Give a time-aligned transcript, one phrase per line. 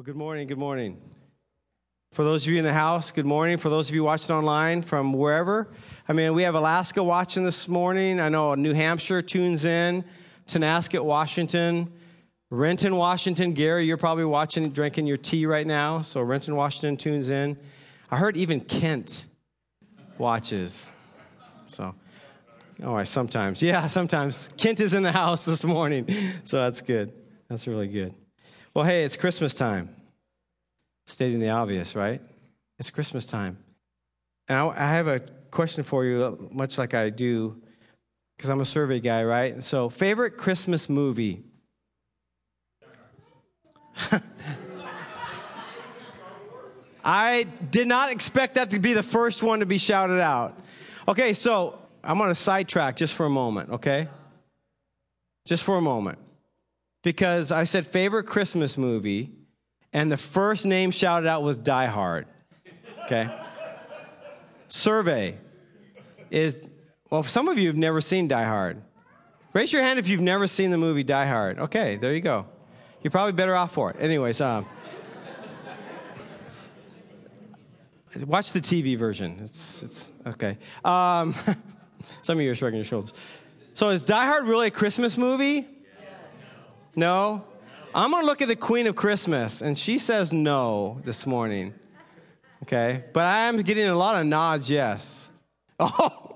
[0.00, 0.46] Well, good morning.
[0.46, 0.98] Good morning.
[2.12, 3.58] For those of you in the house, good morning.
[3.58, 5.68] For those of you watching online from wherever,
[6.08, 8.18] I mean, we have Alaska watching this morning.
[8.18, 10.02] I know New Hampshire tunes in,
[10.46, 11.92] Tonasket, Washington,
[12.48, 13.52] Renton, Washington.
[13.52, 16.00] Gary, you're probably watching, drinking your tea right now.
[16.00, 17.58] So Renton, Washington tunes in.
[18.10, 19.26] I heard even Kent
[20.16, 20.88] watches.
[21.66, 21.94] So,
[22.82, 23.60] all right, sometimes.
[23.60, 24.48] Yeah, sometimes.
[24.56, 26.08] Kent is in the house this morning.
[26.44, 27.12] So that's good.
[27.50, 28.14] That's really good.
[28.72, 29.88] Well, hey, it's Christmas time.
[31.08, 32.22] Stating the obvious, right?
[32.78, 33.58] It's Christmas time.
[34.46, 35.18] And I, I have a
[35.50, 37.60] question for you, much like I do,
[38.36, 39.60] because I'm a survey guy, right?
[39.64, 41.42] So, favorite Christmas movie?
[47.04, 50.56] I did not expect that to be the first one to be shouted out.
[51.08, 54.06] Okay, so I'm on a sidetrack just for a moment, okay?
[55.44, 56.20] Just for a moment
[57.02, 59.32] because I said favorite Christmas movie,
[59.92, 62.26] and the first name shouted out was Die Hard.
[63.04, 63.28] Okay?
[64.68, 65.36] Survey
[66.30, 66.58] is,
[67.10, 68.82] well, some of you have never seen Die Hard.
[69.52, 71.58] Raise your hand if you've never seen the movie Die Hard.
[71.58, 72.46] Okay, there you go.
[73.02, 73.96] You're probably better off for it.
[73.98, 74.66] Anyways, um,
[78.26, 79.40] watch the TV version.
[79.42, 80.58] It's, it's okay.
[80.84, 81.34] Um,
[82.22, 83.12] some of you are shrugging your shoulders.
[83.74, 85.66] So, is Die Hard really a Christmas movie?
[86.96, 87.44] No?
[87.94, 91.74] I'm going to look at the Queen of Christmas, and she says no this morning.
[92.62, 93.04] Okay?
[93.12, 95.30] But I am getting a lot of nods, yes.
[95.82, 96.26] Oh,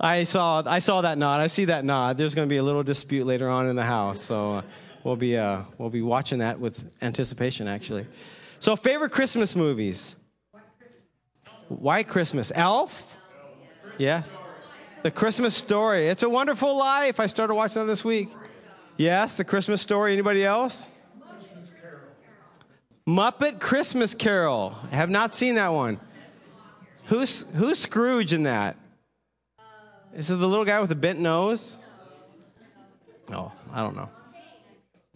[0.00, 1.40] I saw, I saw that nod.
[1.40, 2.16] I see that nod.
[2.16, 4.20] There's going to be a little dispute later on in the house.
[4.20, 4.62] So uh,
[5.04, 8.06] we'll, be, uh, we'll be watching that with anticipation, actually.
[8.58, 10.16] So, favorite Christmas movies?
[11.68, 12.50] White Christmas.
[12.54, 13.16] Elf?
[13.98, 14.36] Yes.
[15.02, 16.08] The Christmas Story.
[16.08, 17.20] It's a Wonderful Life.
[17.20, 18.30] I started watching that this week.
[19.00, 20.12] Yes, the Christmas story.
[20.12, 20.90] Anybody else?
[23.08, 24.76] Muppet Christmas Carol.
[24.92, 25.98] I have not seen that one.
[27.06, 28.76] Who's who's Scrooge in that?
[30.14, 31.78] Is it the little guy with the bent nose?
[33.32, 34.10] Oh, I don't know.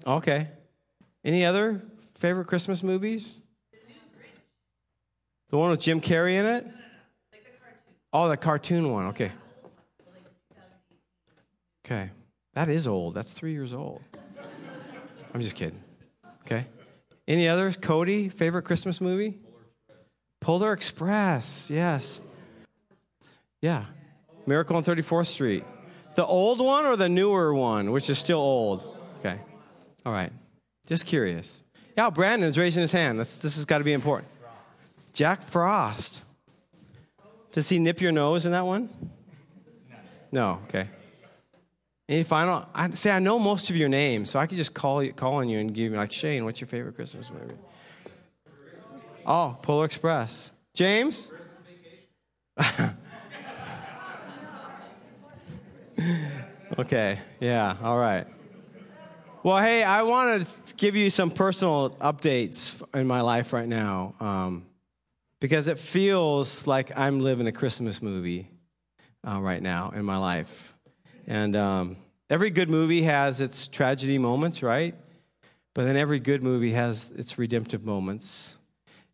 [0.06, 0.48] Okay.
[1.22, 1.82] Any other
[2.14, 3.42] favorite Christmas movies?
[5.50, 6.66] The one with Jim Carrey in it?
[8.14, 9.08] Oh, the cartoon one.
[9.08, 9.30] Okay.
[11.84, 12.08] Okay.
[12.54, 13.14] That is old.
[13.14, 14.00] That's three years old.
[15.32, 15.82] I'm just kidding.
[16.42, 16.66] Okay.
[17.26, 17.76] Any others?
[17.76, 19.38] Cody, favorite Christmas movie?
[20.40, 21.70] Polar Express.
[21.70, 22.20] Yes.
[23.60, 23.86] Yeah.
[24.46, 25.64] Miracle on 34th Street.
[26.14, 28.96] The old one or the newer one, which is still old?
[29.18, 29.40] Okay.
[30.06, 30.30] All right.
[30.86, 31.62] Just curious.
[31.96, 33.18] Yeah, Brandon's raising his hand.
[33.18, 34.30] That's, this has got to be important.
[35.12, 36.22] Jack Frost.
[37.52, 38.90] Does he nip your nose in that one?
[40.30, 40.60] No.
[40.68, 40.88] Okay.
[42.08, 42.66] Any final?
[42.74, 45.36] I say I know most of your names, so I could just call you, call
[45.36, 46.44] on you and give you like Shane.
[46.44, 47.54] What's your favorite Christmas movie?
[49.24, 50.50] Oh, Polar Express.
[50.74, 51.30] James.
[56.78, 57.18] okay.
[57.40, 57.76] Yeah.
[57.82, 58.26] All right.
[59.42, 64.14] Well, hey, I want to give you some personal updates in my life right now
[64.20, 64.66] um,
[65.40, 68.48] because it feels like I'm living a Christmas movie
[69.26, 70.73] uh, right now in my life.
[71.26, 71.96] And um,
[72.30, 74.94] every good movie has its tragedy moments, right?
[75.74, 78.56] But then every good movie has its redemptive moments.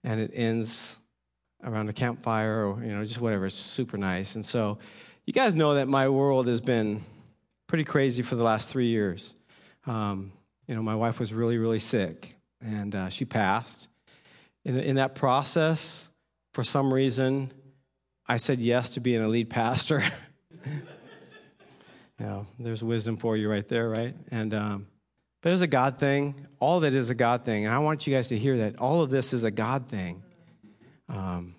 [0.05, 0.99] And it ends
[1.63, 3.47] around a campfire or, you know, just whatever.
[3.47, 4.35] It's super nice.
[4.35, 4.79] And so
[5.27, 7.05] you guys know that my world has been
[7.67, 9.37] pretty crazy for the last three years.
[9.87, 10.33] Um,
[10.67, 13.89] you know, my wife was really, really sick, and uh, she passed.
[14.65, 16.09] In, in that process,
[16.53, 17.53] for some reason,
[18.27, 20.03] I said yes to being a lead pastor.
[22.59, 24.15] There's wisdom for you right there, right?
[24.31, 24.87] And um,
[25.43, 26.47] but it's a God thing.
[26.59, 28.79] All of it is a God thing, and I want you guys to hear that
[28.79, 30.23] all of this is a God thing.
[31.09, 31.55] Um,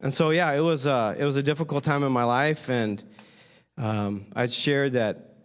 [0.00, 3.02] and so, yeah, it was a, it was a difficult time in my life, and
[3.76, 5.36] um, I'd shared that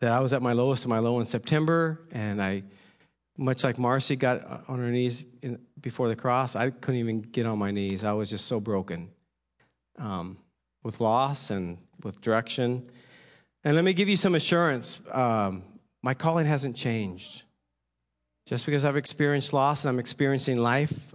[0.00, 2.64] that I was at my lowest of my low in September, and I,
[3.38, 6.56] much like Marcy, got on her knees in, before the cross.
[6.56, 8.04] I couldn't even get on my knees.
[8.04, 9.10] I was just so broken,
[9.98, 10.36] um,
[10.82, 12.90] with loss and with direction.
[13.64, 15.62] And let me give you some assurance um,
[16.02, 17.44] my calling hasn't changed.
[18.46, 21.14] Just because I've experienced loss and I'm experiencing life,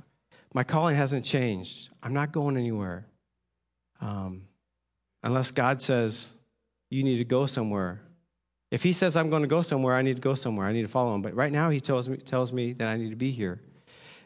[0.54, 1.90] my calling hasn't changed.
[2.02, 3.06] I'm not going anywhere.
[4.00, 4.44] Um,
[5.24, 6.34] unless God says,
[6.90, 8.02] you need to go somewhere.
[8.72, 10.68] If He says, I'm going to go somewhere, I need to go somewhere.
[10.68, 11.22] I need to follow Him.
[11.22, 13.60] But right now, He tells me, tells me that I need to be here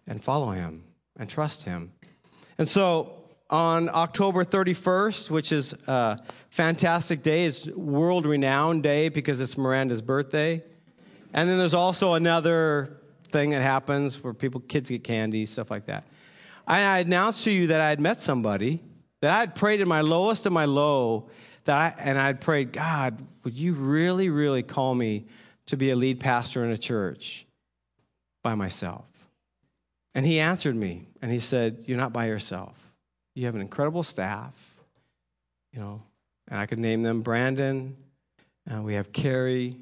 [0.06, 0.84] and follow Him
[1.18, 1.92] and trust Him.
[2.58, 3.21] And so,
[3.52, 6.20] on October 31st, which is a
[6.50, 7.46] fantastic day.
[7.46, 10.64] It's world renowned day because it's Miranda's birthday.
[11.34, 12.98] And then there's also another
[13.30, 16.06] thing that happens where people, kids get candy, stuff like that.
[16.68, 18.82] And I announced to you that I had met somebody,
[19.20, 21.30] that I had prayed in my lowest of my low,
[21.66, 25.26] that I, and I had prayed, God, would you really, really call me
[25.68, 27.46] to be a lead pastor in a church
[28.44, 29.06] by myself?
[30.16, 32.91] And he answered me, and he said, You're not by yourself.
[33.36, 34.82] You have an incredible staff,
[35.74, 36.02] you know,
[36.48, 37.96] and I could name them Brandon,
[38.68, 39.78] and we have Carrie,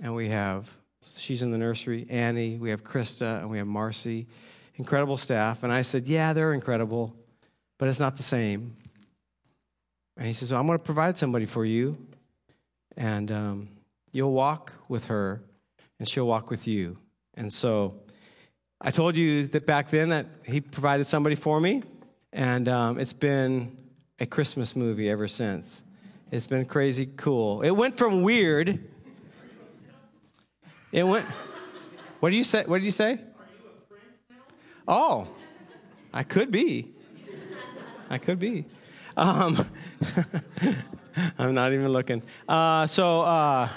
[0.00, 0.68] and we have,
[1.16, 4.26] she's in the nursery, Annie, we have Krista, and we have Marcy.
[4.76, 5.62] Incredible staff.
[5.62, 7.14] And I said, Yeah, they're incredible,
[7.78, 8.76] but it's not the same.
[10.16, 11.96] And he says, well, I'm going to provide somebody for you,
[12.96, 13.68] and um,
[14.12, 15.42] you'll walk with her,
[15.98, 16.98] and she'll walk with you.
[17.34, 17.94] And so
[18.80, 21.82] I told you that back then that he provided somebody for me,
[22.32, 23.76] and um, it's been
[24.18, 25.82] a Christmas movie ever since.
[26.30, 27.60] It's been crazy cool.
[27.62, 28.88] It went from weird.
[30.90, 31.26] It went.
[32.20, 32.64] What do you say?
[32.64, 33.12] What did you say?
[33.12, 34.36] Are you
[34.88, 35.28] oh,
[36.12, 36.94] I could be.
[38.08, 38.66] I could be.
[39.16, 39.66] Um,
[41.38, 42.22] I'm not even looking.
[42.48, 43.68] Uh, so uh,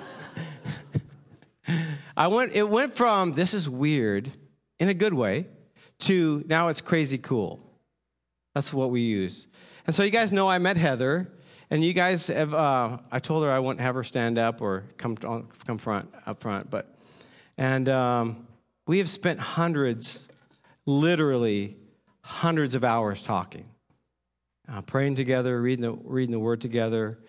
[2.17, 2.53] I went.
[2.53, 4.31] It went from this is weird
[4.79, 5.47] in a good way
[5.99, 7.64] to now it's crazy cool.
[8.55, 9.47] That's what we use.
[9.85, 11.29] And so you guys know I met Heather,
[11.69, 12.53] and you guys have.
[12.53, 16.39] Uh, I told her I wouldn't have her stand up or come come front up
[16.39, 16.97] front, but
[17.57, 18.47] and um,
[18.87, 20.27] we have spent hundreds,
[20.85, 21.75] literally
[22.21, 23.65] hundreds of hours talking,
[24.71, 27.19] uh, praying together, reading the reading the Word together.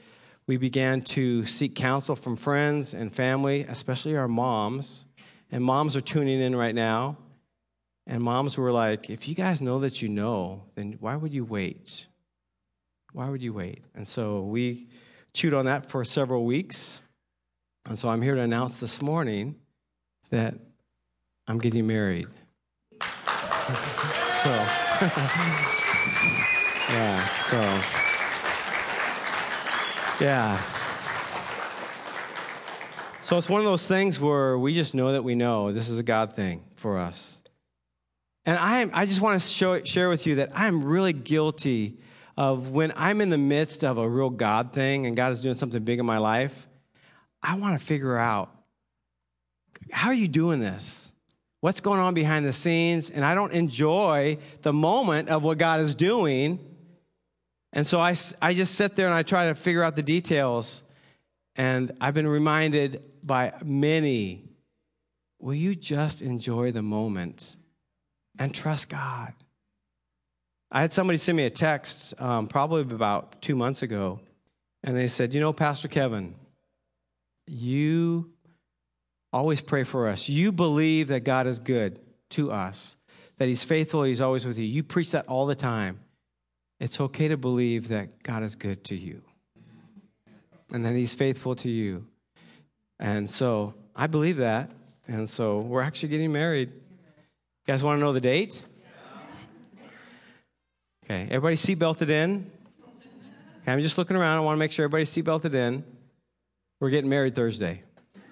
[0.47, 5.05] We began to seek counsel from friends and family, especially our moms.
[5.51, 7.17] And moms are tuning in right now.
[8.07, 11.45] And moms were like, if you guys know that you know, then why would you
[11.45, 12.07] wait?
[13.13, 13.83] Why would you wait?
[13.95, 14.87] And so we
[15.35, 17.01] chewed on that for several weeks.
[17.85, 19.57] And so I'm here to announce this morning
[20.31, 20.55] that
[21.49, 22.29] I'm getting married.
[23.01, 24.51] so,
[26.89, 27.61] yeah, so,
[30.25, 30.63] yeah.
[33.23, 35.99] So it's one of those things where we just know that we know this is
[35.99, 37.41] a God thing for us.
[38.47, 41.99] And I, I just want to show, share with you that I'm really guilty
[42.37, 45.57] of when I'm in the midst of a real God thing and God is doing
[45.57, 46.69] something big in my life,
[47.43, 48.53] I want to figure out
[49.91, 51.13] how are you doing this?
[51.61, 53.11] What's going on behind the scenes?
[53.11, 56.61] And I don't enjoy the moment of what God is doing.
[57.73, 60.85] And so I, I just sit there and I try to figure out the details.
[61.57, 64.45] And I've been reminded by many
[65.39, 67.57] will you just enjoy the moment?
[68.39, 69.33] And trust God.
[70.71, 74.21] I had somebody send me a text um, probably about two months ago,
[74.83, 76.35] and they said, You know, Pastor Kevin,
[77.47, 78.31] you
[79.33, 80.29] always pray for us.
[80.29, 82.01] You believe that God is good
[82.31, 82.97] to us,
[83.39, 84.65] that He's faithful, He's always with you.
[84.65, 86.01] You preach that all the time.
[86.81, 89.23] It's okay to believe that God is good to you
[90.73, 92.07] and that He's faithful to you.
[92.99, 94.71] And so I believe that.
[95.09, 96.73] And so we're actually getting married.
[97.67, 98.65] Guys want to know the date?
[101.05, 102.49] Okay, everybody seatbelted in.
[103.61, 104.39] Okay, I'm just looking around.
[104.39, 105.83] I want to make sure everybody's seatbelted in.
[106.79, 107.83] We're getting married Thursday.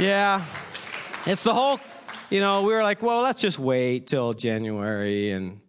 [0.00, 0.46] yeah,
[1.26, 1.78] it's the whole,
[2.30, 5.60] you know, we were like, well, let's just wait till January and,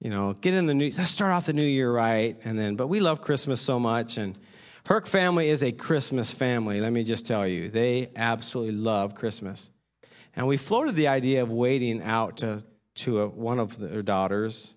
[0.00, 2.38] you know, get in the new, let's start off the new year right.
[2.44, 4.38] And then, but we love Christmas so much and,
[4.86, 7.68] Herc family is a Christmas family, let me just tell you.
[7.68, 9.72] They absolutely love Christmas.
[10.36, 12.62] And we floated the idea of waiting out to,
[12.96, 14.76] to a, one of their daughters,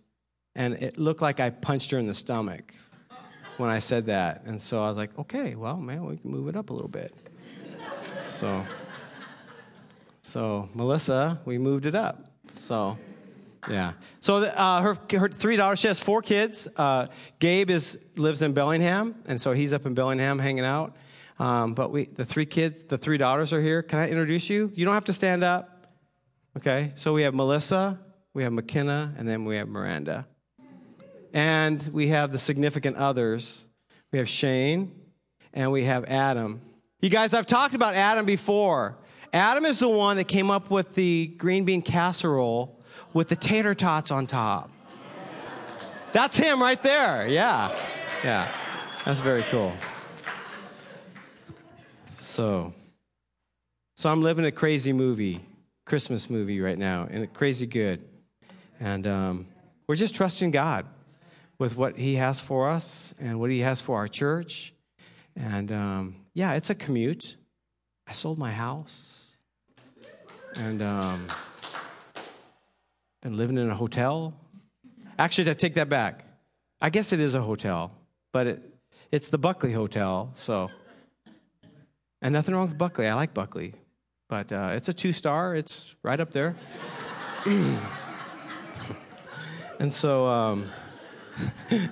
[0.55, 2.73] and it looked like I punched her in the stomach
[3.57, 4.41] when I said that.
[4.45, 6.89] And so I was like, okay, well, man, we can move it up a little
[6.89, 7.13] bit.
[8.25, 8.65] so,
[10.23, 12.31] so Melissa, we moved it up.
[12.55, 12.97] So,
[13.67, 13.93] yeah.
[14.19, 15.79] So uh, her, her three daughters.
[15.79, 16.67] She has four kids.
[16.75, 17.07] Uh,
[17.39, 20.95] Gabe is lives in Bellingham, and so he's up in Bellingham hanging out.
[21.39, 23.81] Um, but we, the three kids, the three daughters are here.
[23.81, 24.71] Can I introduce you?
[24.75, 25.87] You don't have to stand up.
[26.57, 26.91] Okay.
[26.95, 27.99] So we have Melissa,
[28.33, 30.27] we have McKenna, and then we have Miranda,
[31.33, 33.65] and we have the significant others.
[34.11, 34.91] We have Shane,
[35.53, 36.61] and we have Adam.
[37.01, 38.97] You guys, I've talked about Adam before.
[39.31, 42.78] Adam is the one that came up with the green bean casserole
[43.13, 44.69] with the tater tots on top.
[46.11, 47.27] That's him right there.
[47.27, 47.75] Yeah.
[48.23, 48.55] Yeah.
[49.05, 49.73] That's very cool.
[52.09, 52.73] So,
[53.95, 55.41] so I'm living a crazy movie,
[55.85, 58.03] Christmas movie right now, and crazy good.
[58.79, 59.47] And um,
[59.87, 60.85] we're just trusting God
[61.57, 64.73] with what He has for us and what He has for our church.
[65.35, 67.35] And um, yeah, it's a commute.
[68.07, 69.35] I sold my house
[70.55, 71.27] and um,
[73.21, 74.33] been living in a hotel.
[75.17, 76.23] Actually, I take that back.
[76.81, 77.91] I guess it is a hotel,
[78.31, 78.73] but it,
[79.11, 80.69] it's the Buckley Hotel, so.
[82.21, 83.07] And nothing wrong with Buckley.
[83.07, 83.73] I like Buckley,
[84.29, 85.55] but uh, it's a two star.
[85.55, 86.55] It's right up there.
[89.79, 90.69] and so um,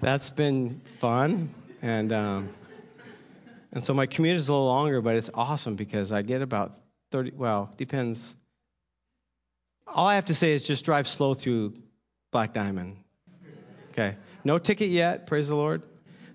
[0.00, 2.50] that's been fun, and um,
[3.72, 6.78] and so my commute is a little longer, but it's awesome because I get about
[7.10, 7.32] thirty.
[7.34, 8.36] Well, depends.
[9.92, 11.74] All I have to say is just drive slow through
[12.30, 12.96] Black Diamond.
[13.92, 15.26] Okay, no ticket yet.
[15.26, 15.82] Praise the Lord.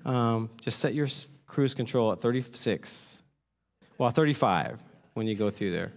[0.04, 1.08] Um, just set your
[1.48, 3.24] cruise control at 36.
[3.98, 4.80] Well, 35
[5.14, 5.94] when you go through there.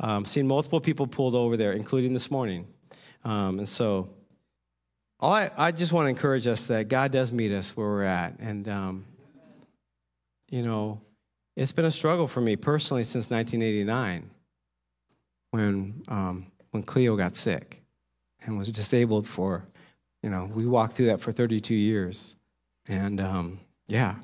[0.00, 2.66] Um, seen multiple people pulled over there, including this morning.
[3.24, 4.10] Um, and so,
[5.20, 8.04] all I, I just want to encourage us that God does meet us where we're
[8.04, 8.38] at.
[8.38, 9.04] And, um,
[10.50, 11.00] you know,
[11.56, 14.30] it's been a struggle for me personally since 1989
[15.50, 17.82] when, um, when Cleo got sick
[18.40, 19.64] and was disabled for,
[20.22, 22.36] you know, we walked through that for 32 years.
[22.86, 24.16] And, um, yeah,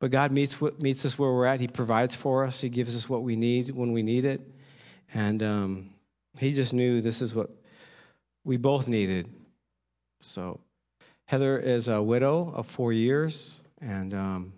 [0.00, 1.60] but God meets, meets us where we're at.
[1.60, 4.40] He provides for us, He gives us what we need when we need it.
[5.14, 5.90] And um,
[6.38, 7.50] He just knew this is what
[8.44, 9.28] we both needed.
[10.20, 10.60] So,
[11.26, 14.52] Heather is a widow of four years, and um,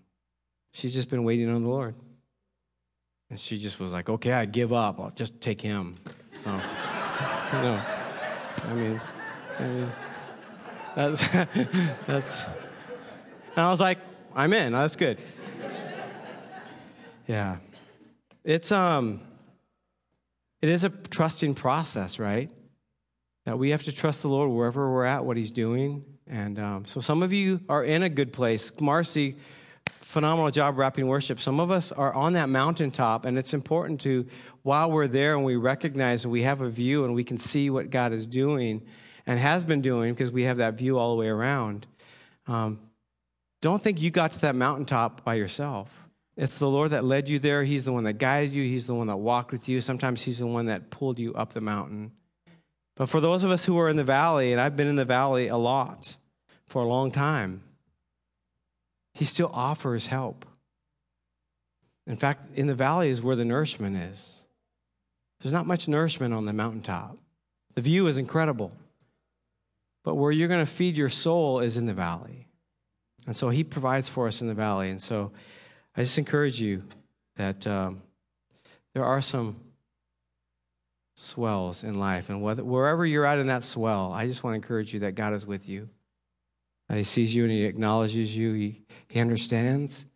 [0.73, 1.95] she's just been waiting on the Lord.
[3.31, 4.99] And she just was like, okay, I give up.
[5.01, 5.97] I'll just take him.
[6.35, 6.51] So,
[7.53, 7.83] you know,
[8.65, 9.01] I mean,
[9.59, 9.93] I mean
[10.95, 11.27] that's,
[12.07, 13.99] that's, and I was like,
[14.35, 14.73] I'm in.
[14.73, 15.19] That's good.
[17.27, 17.59] Yeah.
[18.45, 19.21] It's um
[20.61, 22.51] it is a trusting process, right?
[23.45, 26.05] That we have to trust the Lord wherever we're at, what He's doing.
[26.27, 28.73] And um, so some of you are in a good place.
[28.81, 29.37] Marcy,
[30.15, 31.41] phenomenal job wrapping worship.
[31.41, 34.27] Some of us are on that mountaintop, and it's important to,
[34.63, 37.91] while we're there and we recognize we have a view and we can see what
[37.91, 38.83] God is doing
[39.27, 41.87] and has been doing because we have that view all the way around.
[42.47, 42.79] Um,
[43.61, 45.91] don't think you got to that mountaintop by yourself.
[46.37, 47.65] It's the Lord that led you there.
[47.65, 48.63] He's the one that guided you.
[48.63, 49.81] He's the one that walked with you.
[49.81, 52.13] Sometimes He's the one that pulled you up the mountain.
[52.97, 55.05] But for those of us who are in the valley, and I've been in the
[55.05, 56.17] valley a lot
[56.67, 57.63] for a long time,
[59.15, 60.45] He still offers help.
[62.07, 64.43] In fact, in the valley is where the nourishment is.
[65.41, 67.17] There's not much nourishment on the mountaintop.
[67.75, 68.73] The view is incredible.
[70.05, 72.49] But where you're going to feed your soul is in the valley.
[73.27, 74.91] And so He provides for us in the valley.
[74.91, 75.33] And so,
[75.97, 76.83] I just encourage you
[77.37, 78.03] that um,
[78.95, 79.57] there are some
[81.17, 84.57] swells in life, and whether, wherever you're at in that swell, I just want to
[84.57, 85.89] encourage you that God is with you,
[86.89, 90.07] that He sees you and He acknowledges you, He, he understands.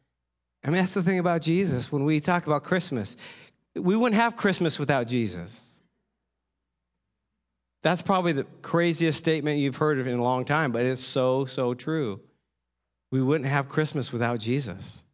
[0.64, 1.92] I mean, that's the thing about Jesus.
[1.92, 3.16] When we talk about Christmas,
[3.74, 5.80] we wouldn't have Christmas without Jesus.
[7.82, 11.74] That's probably the craziest statement you've heard in a long time, but it's so, so
[11.74, 12.20] true.
[13.10, 15.04] We wouldn't have Christmas without Jesus.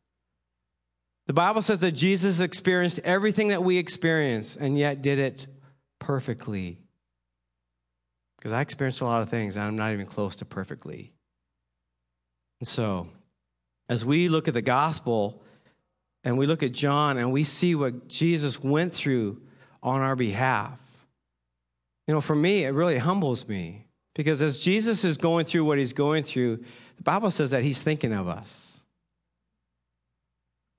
[1.27, 5.47] The Bible says that Jesus experienced everything that we experience and yet did it
[5.99, 6.81] perfectly.
[8.37, 11.14] Because I experienced a lot of things and I'm not even close to perfectly.
[12.63, 13.09] So,
[13.89, 15.43] as we look at the gospel
[16.23, 19.43] and we look at John and we see what Jesus went through
[19.83, 20.79] on our behalf,
[22.07, 23.87] you know, for me, it really humbles me.
[24.15, 26.65] Because as Jesus is going through what he's going through,
[26.97, 28.75] the Bible says that he's thinking of us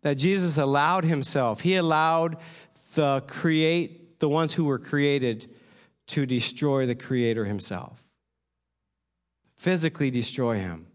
[0.05, 2.37] that Jesus allowed himself, he allowed
[2.93, 5.51] the create the ones who were created
[6.05, 8.03] to destroy the creator himself.
[9.57, 10.85] Physically destroy him.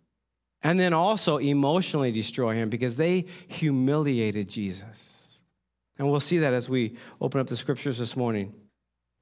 [0.62, 5.40] And then also emotionally destroy him because they humiliated Jesus.
[5.98, 8.54] And we'll see that as we open up the scriptures this morning.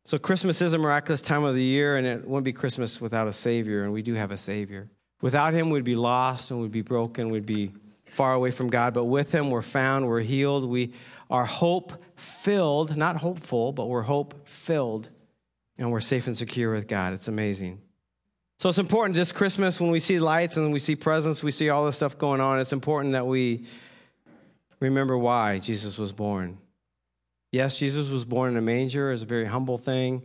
[0.04, 3.28] So, Christmas is a miraculous time of the year, and it wouldn't be Christmas without
[3.28, 4.88] a Savior, and we do have a Savior.
[5.20, 7.72] Without Him, we'd be lost and we'd be broken, we'd be
[8.06, 10.94] far away from God, but with Him we're found, we're healed, we
[11.28, 15.10] are hope filled, not hopeful, but we're hope filled,
[15.76, 17.12] and we're safe and secure with God.
[17.12, 17.80] It's amazing.
[18.58, 21.68] So it's important this Christmas when we see lights and we see presents, we see
[21.68, 23.66] all this stuff going on, it's important that we
[24.80, 26.58] remember why Jesus was born.
[27.52, 30.22] Yes, Jesus was born in a manger, is a very humble thing,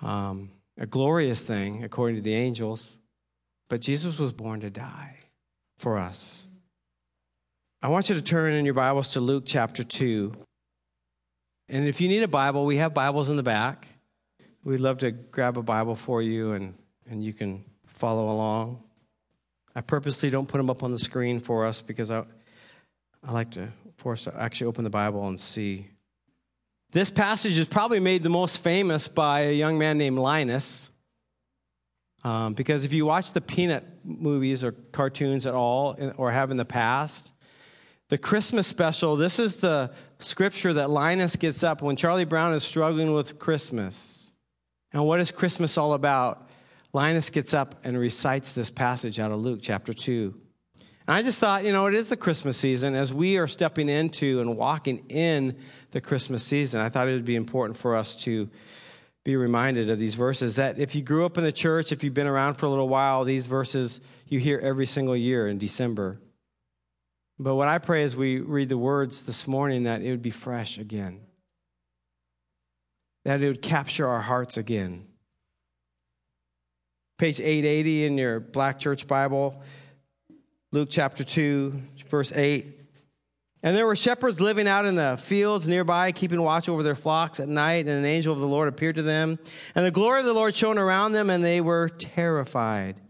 [0.00, 2.98] um, a glorious thing, according to the angels,
[3.68, 5.16] but Jesus was born to die
[5.76, 6.46] for us.
[7.82, 10.32] I want you to turn in your Bibles to Luke chapter 2.
[11.68, 13.86] And if you need a Bible, we have Bibles in the back.
[14.64, 16.74] We'd love to grab a Bible for you and,
[17.10, 18.82] and you can follow along.
[19.74, 22.24] I purposely don't put them up on the screen for us because I,
[23.26, 25.88] I like to for us to actually open the Bible and see.
[26.92, 30.90] This passage is probably made the most famous by a young man named Linus.
[32.24, 36.56] Um, because if you watch the Peanut movies or cartoons at all, or have in
[36.56, 37.32] the past,
[38.08, 42.64] the Christmas special, this is the scripture that Linus gets up when Charlie Brown is
[42.64, 44.32] struggling with Christmas.
[44.92, 46.48] And what is Christmas all about?
[46.92, 50.34] Linus gets up and recites this passage out of Luke chapter 2.
[51.06, 52.94] And I just thought, you know, it is the Christmas season.
[52.94, 55.56] As we are stepping into and walking in
[55.90, 58.50] the Christmas season, I thought it would be important for us to
[59.24, 62.14] be reminded of these verses that if you grew up in the church, if you've
[62.14, 66.20] been around for a little while, these verses you hear every single year in December.
[67.38, 70.30] But what I pray as we read the words this morning that it would be
[70.30, 71.20] fresh again,
[73.24, 75.07] that it would capture our hearts again.
[77.18, 79.60] Page 880 in your Black Church Bible,
[80.70, 82.78] Luke chapter 2, verse 8.
[83.64, 87.40] And there were shepherds living out in the fields nearby, keeping watch over their flocks
[87.40, 89.40] at night, and an angel of the Lord appeared to them.
[89.74, 93.00] And the glory of the Lord shone around them, and they were terrified.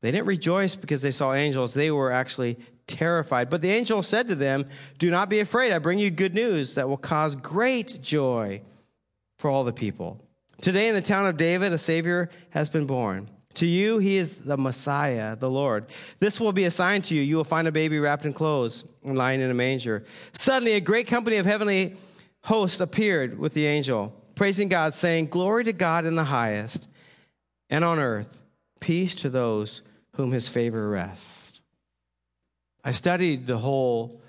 [0.00, 3.50] They didn't rejoice because they saw angels, they were actually terrified.
[3.50, 4.66] But the angel said to them,
[4.98, 5.72] Do not be afraid.
[5.72, 8.62] I bring you good news that will cause great joy
[9.36, 10.24] for all the people.
[10.60, 13.28] Today in the town of David, a Savior has been born.
[13.54, 15.86] To you, he is the Messiah, the Lord.
[16.18, 17.22] This will be a sign to you.
[17.22, 20.04] You will find a baby wrapped in clothes and lying in a manger.
[20.34, 21.96] Suddenly, a great company of heavenly
[22.42, 26.88] hosts appeared with the angel, praising God, saying, Glory to God in the highest,
[27.70, 28.40] and on earth,
[28.80, 31.60] peace to those whom his favor rests.
[32.84, 34.20] I studied the whole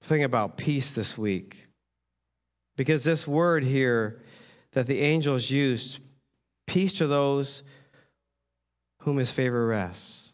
[0.00, 1.66] thing about peace this week
[2.76, 4.20] because this word here
[4.74, 5.98] that the angels used,
[6.66, 7.62] peace to those
[9.00, 10.32] whom his favor rests.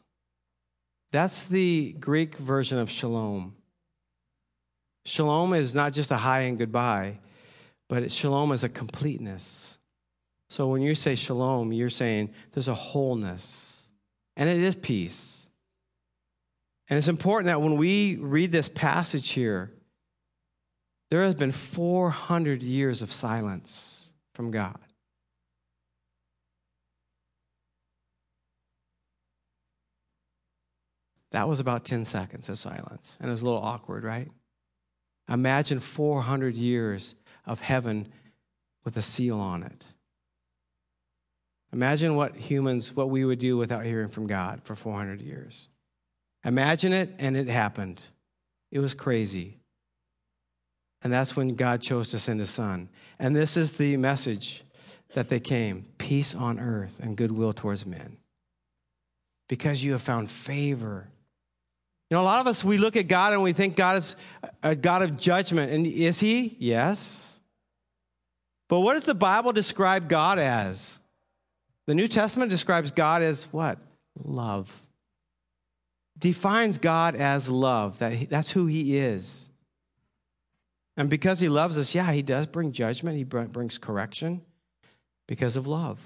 [1.13, 3.55] That's the Greek version of shalom.
[5.05, 7.19] Shalom is not just a hi and goodbye,
[7.89, 9.79] but shalom is a completeness.
[10.49, 13.89] So when you say shalom, you're saying there's a wholeness,
[14.37, 15.49] and it is peace.
[16.89, 19.71] And it's important that when we read this passage here,
[21.11, 24.00] there has been 400 years of silence
[24.41, 24.79] from God.
[31.33, 33.19] That was about 10 seconds of silence.
[33.21, 34.31] And it was a little awkward, right?
[35.29, 38.09] Imagine 400 years of heaven
[38.83, 39.85] with a seal on it.
[41.75, 45.69] Imagine what humans, what we would do without hearing from God for 400 years.
[46.47, 48.01] Imagine it, and it happened.
[48.71, 49.60] It was crazy.
[51.03, 52.89] And that's when God chose to send his son.
[53.19, 54.65] And this is the message
[55.15, 58.19] that they came peace on earth and goodwill towards men.
[59.49, 61.09] Because you have found favor.
[62.11, 64.17] You know, a lot of us, we look at God and we think God is
[64.63, 65.73] a God of judgment.
[65.73, 66.57] And is he?
[66.59, 67.41] Yes.
[68.69, 71.01] But what does the Bible describe God as?
[71.87, 73.79] The New Testament describes God as what?
[74.23, 74.73] Love
[76.21, 79.50] defines God as love, that that's who he is.
[81.01, 84.43] And because he loves us, yeah, he does bring judgment, he brings correction
[85.27, 85.99] because of love.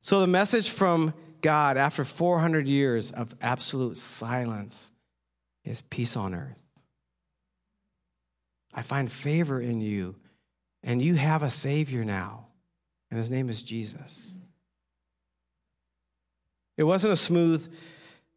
[0.00, 4.90] So the message from God after 400 years of absolute silence
[5.64, 6.58] is peace on earth.
[8.74, 10.16] I find favor in you,
[10.82, 12.46] and you have a Savior now,
[13.12, 14.34] and his name is Jesus.
[16.76, 17.72] It wasn't a smooth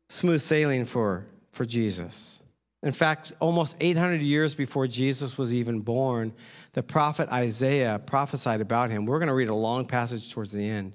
[0.08, 2.42] smooth sailing for, for Jesus.
[2.84, 6.34] In fact, almost 800 years before Jesus was even born,
[6.74, 9.06] the prophet Isaiah prophesied about him.
[9.06, 10.94] We're going to read a long passage towards the end.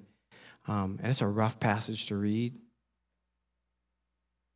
[0.68, 2.55] Um, and it's a rough passage to read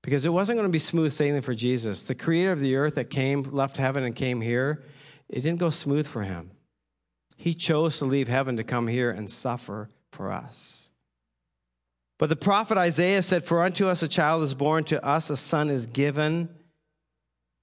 [0.07, 2.05] because it wasn't going to be smooth sailing for Jesus.
[2.05, 4.85] The creator of the earth that came, left heaven, and came here,
[5.29, 6.53] it didn't go smooth for him.
[7.37, 10.91] He chose to leave heaven to come here and suffer for us.
[12.19, 15.37] But the prophet Isaiah said, For unto us a child is born, to us a
[15.37, 16.51] son is given,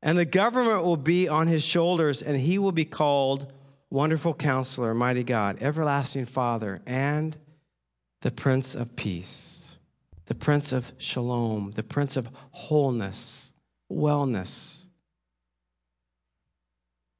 [0.03, 3.51] and the government will be on his shoulders, and he will be called
[3.89, 7.37] Wonderful Counselor, Mighty God, Everlasting Father, and
[8.21, 9.77] the Prince of Peace,
[10.25, 13.53] the Prince of Shalom, the Prince of Wholeness,
[13.89, 14.83] Wellness.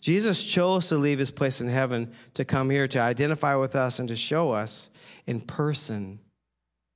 [0.02, 4.00] Jesus chose to leave his place in heaven to come here to identify with us
[4.00, 4.90] and to show us
[5.26, 6.20] in person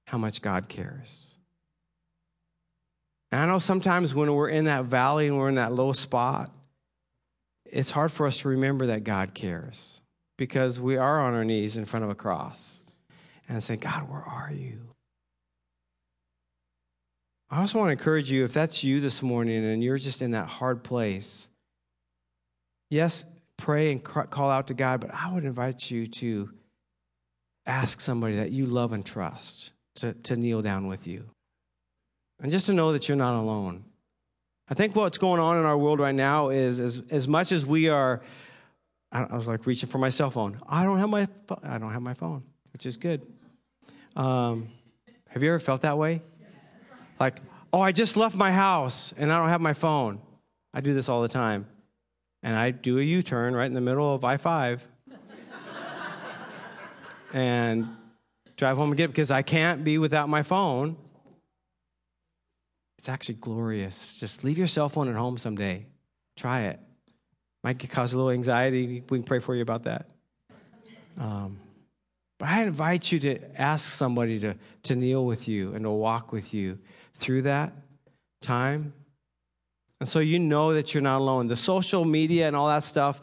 [0.07, 1.36] how much God cares.
[3.31, 6.51] And I know sometimes when we're in that valley and we're in that low spot,
[7.65, 10.01] it's hard for us to remember that God cares
[10.37, 12.81] because we are on our knees in front of a cross
[13.49, 14.79] and saying, God, where are you?
[17.49, 20.31] I also want to encourage you if that's you this morning and you're just in
[20.31, 21.49] that hard place,
[22.89, 23.25] yes,
[23.57, 26.49] pray and call out to God, but I would invite you to
[27.65, 31.25] ask somebody that you love and trust to, to kneel down with you.
[32.41, 33.83] And just to know that you're not alone.
[34.69, 37.65] I think what's going on in our world right now is as, as much as
[37.65, 38.21] we are,
[39.11, 40.59] I, I was like reaching for my cell phone.
[40.67, 41.27] I don't have my,
[41.63, 43.25] I don't have my phone, which is good.
[44.15, 44.67] Um,
[45.29, 46.21] have you ever felt that way?
[47.19, 47.37] Like,
[47.71, 50.19] oh, I just left my house and I don't have my phone.
[50.73, 51.67] I do this all the time.
[52.43, 54.85] And I do a U turn right in the middle of I 5
[57.33, 57.87] and
[58.57, 60.97] drive home and get because I can't be without my phone.
[62.97, 64.17] It's actually glorious.
[64.17, 65.85] Just leave your cell phone at home someday.
[66.35, 66.79] Try it.
[67.63, 69.03] Might cause a little anxiety.
[69.09, 70.07] We can pray for you about that.
[71.17, 71.59] Um,
[72.39, 76.31] but I invite you to ask somebody to, to kneel with you and to walk
[76.31, 76.77] with you
[77.15, 77.73] through that
[78.41, 78.93] time.
[79.99, 81.47] And so you know that you're not alone.
[81.47, 83.19] The social media and all that stuff,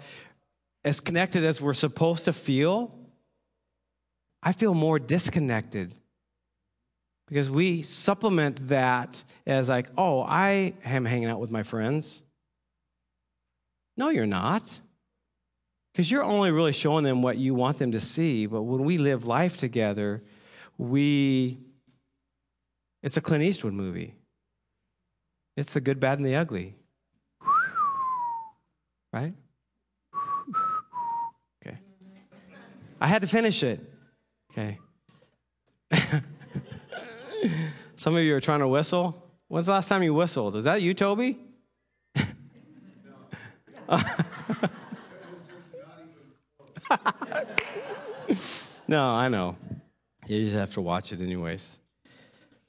[0.85, 2.93] as connected as we're supposed to feel,
[4.43, 5.95] I feel more disconnected
[7.27, 12.23] because we supplement that as like, oh, I am hanging out with my friends.
[13.97, 14.81] No, you're not.
[15.93, 18.47] Because you're only really showing them what you want them to see.
[18.47, 20.23] But when we live life together,
[20.77, 21.59] we,
[23.03, 24.15] it's a Clint Eastwood movie.
[25.57, 26.75] It's the good, bad, and the ugly.
[29.13, 29.35] Right?
[31.65, 31.79] Okay.
[33.01, 33.81] I had to finish it.
[34.51, 34.81] Okay.
[37.97, 39.23] Some of you are trying to whistle.
[39.49, 40.57] When's the last time you whistled?
[40.57, 41.39] Is that you, Toby?
[48.89, 49.57] no, I know.
[50.27, 51.79] You just have to watch it anyways.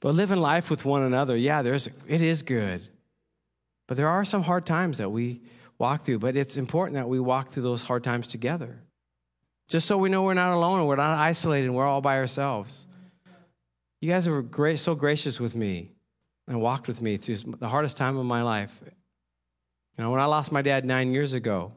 [0.00, 2.82] But living life with one another, yeah, there's it is good.
[3.86, 5.40] But there are some hard times that we
[5.78, 8.82] walk through, but it's important that we walk through those hard times together.
[9.68, 12.18] Just so we know we're not alone and we're not isolated and we're all by
[12.18, 12.86] ourselves.
[14.06, 15.90] You guys were great, so gracious with me
[16.46, 18.80] and walked with me through the hardest time of my life.
[18.84, 21.72] You know, when I lost my dad nine years ago,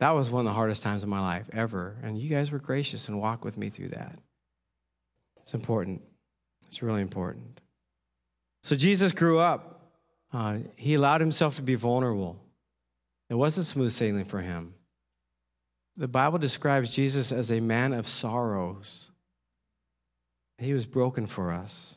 [0.00, 1.98] that was one of the hardest times of my life ever.
[2.02, 4.18] And you guys were gracious and walked with me through that.
[5.40, 6.02] It's important.
[6.66, 7.60] It's really important.
[8.64, 9.92] So Jesus grew up.
[10.32, 12.40] Uh, he allowed himself to be vulnerable.
[13.28, 14.74] It wasn't smooth sailing for him.
[15.96, 19.09] The Bible describes Jesus as a man of sorrows.
[20.60, 21.96] He was broken for us.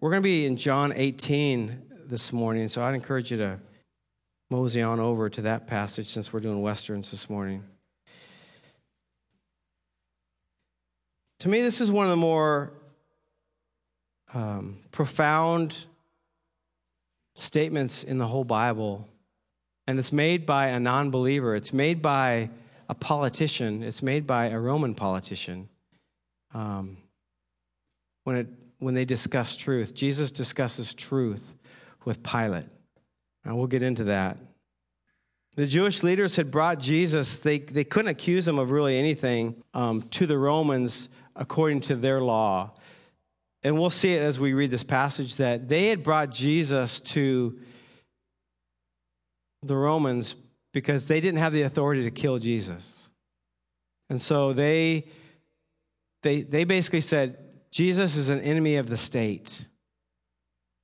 [0.00, 3.58] We're going to be in John 18 this morning, so I'd encourage you to
[4.50, 7.64] mosey on over to that passage since we're doing Westerns this morning.
[11.40, 12.72] To me, this is one of the more
[14.32, 15.76] um, profound
[17.34, 19.08] statements in the whole Bible.
[19.88, 21.56] And it's made by a non believer.
[21.56, 22.50] It's made by
[22.88, 25.68] a politician, it's made by a Roman politician.
[26.54, 26.98] Um,
[28.24, 31.54] when, it, when they discuss truth, Jesus discusses truth
[32.04, 32.66] with Pilate.
[33.44, 34.38] And we'll get into that.
[35.56, 40.02] The Jewish leaders had brought Jesus, they, they couldn't accuse him of really anything um,
[40.10, 42.72] to the Romans according to their law.
[43.62, 47.58] And we'll see it as we read this passage that they had brought Jesus to
[49.62, 50.34] the Romans
[50.72, 53.08] because they didn't have the authority to kill Jesus.
[54.10, 55.06] And so they,
[56.22, 57.38] they, they basically said,
[57.74, 59.66] Jesus is an enemy of the state.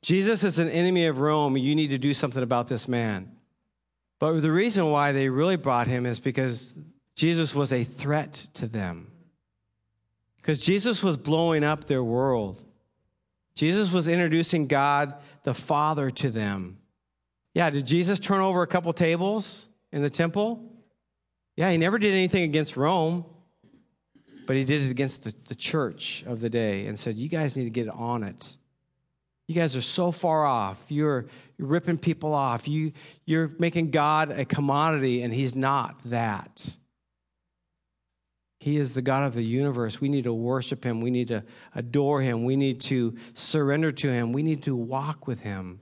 [0.03, 1.57] Jesus is an enemy of Rome.
[1.57, 3.33] You need to do something about this man.
[4.19, 6.75] But the reason why they really brought him is because
[7.15, 9.11] Jesus was a threat to them.
[10.37, 12.63] Because Jesus was blowing up their world.
[13.55, 16.79] Jesus was introducing God the Father to them.
[17.55, 19.69] Yeah, did Jesus turn over a couple tables?
[19.93, 20.63] in the temple?
[21.57, 23.25] Yeah, he never did anything against Rome,
[24.51, 27.57] but he did it against the, the church of the day and said, You guys
[27.57, 28.57] need to get on it.
[29.47, 30.87] You guys are so far off.
[30.89, 32.67] You're, you're ripping people off.
[32.67, 32.91] You,
[33.25, 36.77] you're making God a commodity, and He's not that.
[38.59, 40.01] He is the God of the universe.
[40.01, 41.01] We need to worship Him.
[41.01, 41.45] We need to
[41.77, 42.43] adore Him.
[42.43, 44.33] We need to surrender to Him.
[44.33, 45.81] We need to walk with Him.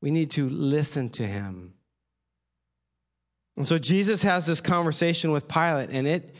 [0.00, 1.74] We need to listen to Him.
[3.56, 6.36] And so Jesus has this conversation with Pilate, and it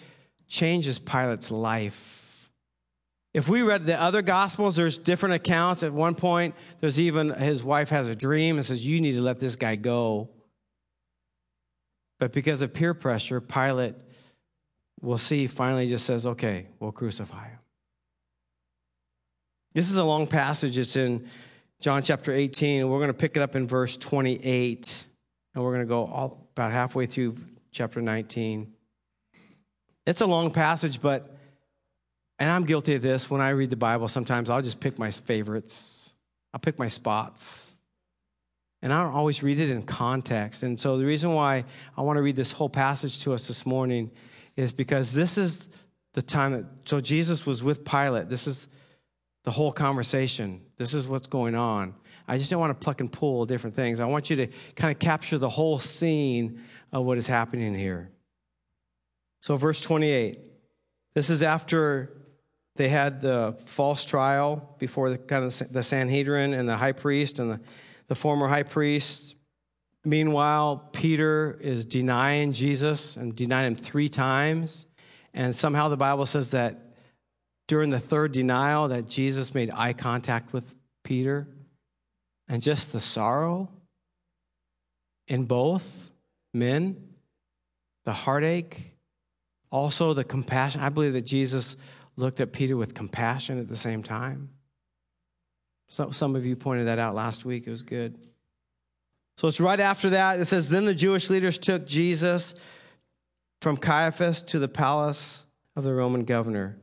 [0.48, 2.48] changes Pilate's life.
[3.32, 5.82] If we read the other gospels, there's different accounts.
[5.82, 9.22] At one point, there's even his wife has a dream and says, You need to
[9.22, 10.30] let this guy go.
[12.20, 13.96] But because of peer pressure, Pilate,
[15.00, 17.58] we'll see, finally just says, Okay, we'll crucify him.
[19.72, 20.78] This is a long passage.
[20.78, 21.28] It's in
[21.80, 25.06] John chapter 18, and we're going to pick it up in verse 28.
[25.54, 27.34] and we're going to go all, about halfway through
[27.72, 28.73] chapter 19.
[30.06, 31.36] It's a long passage, but,
[32.38, 35.10] and I'm guilty of this when I read the Bible, sometimes I'll just pick my
[35.10, 36.12] favorites,
[36.52, 37.74] I'll pick my spots.
[38.82, 40.62] And I don't always read it in context.
[40.62, 41.64] And so the reason why
[41.96, 44.10] I want to read this whole passage to us this morning
[44.56, 45.68] is because this is
[46.12, 48.28] the time that, so Jesus was with Pilate.
[48.28, 48.68] This is
[49.44, 50.60] the whole conversation.
[50.76, 51.94] This is what's going on.
[52.28, 54.00] I just don't want to pluck and pull different things.
[54.00, 56.60] I want you to kind of capture the whole scene
[56.92, 58.10] of what is happening here.
[59.44, 60.40] So, verse 28.
[61.14, 62.16] This is after
[62.76, 67.38] they had the false trial before the kind of the Sanhedrin and the high priest
[67.38, 67.60] and the,
[68.06, 69.34] the former high priest.
[70.02, 74.86] Meanwhile, Peter is denying Jesus and denying him three times.
[75.34, 76.94] And somehow the Bible says that
[77.68, 81.46] during the third denial that Jesus made eye contact with Peter
[82.48, 83.68] and just the sorrow
[85.28, 85.84] in both
[86.54, 86.96] men,
[88.06, 88.93] the heartache,
[89.74, 90.80] also the compassion.
[90.80, 91.76] I believe that Jesus
[92.14, 94.50] looked at Peter with compassion at the same time.
[95.88, 97.66] So, some of you pointed that out last week.
[97.66, 98.16] It was good.
[99.36, 100.38] So it's right after that.
[100.38, 102.54] It says, Then the Jewish leaders took Jesus
[103.60, 106.76] from Caiaphas to the palace of the Roman governor.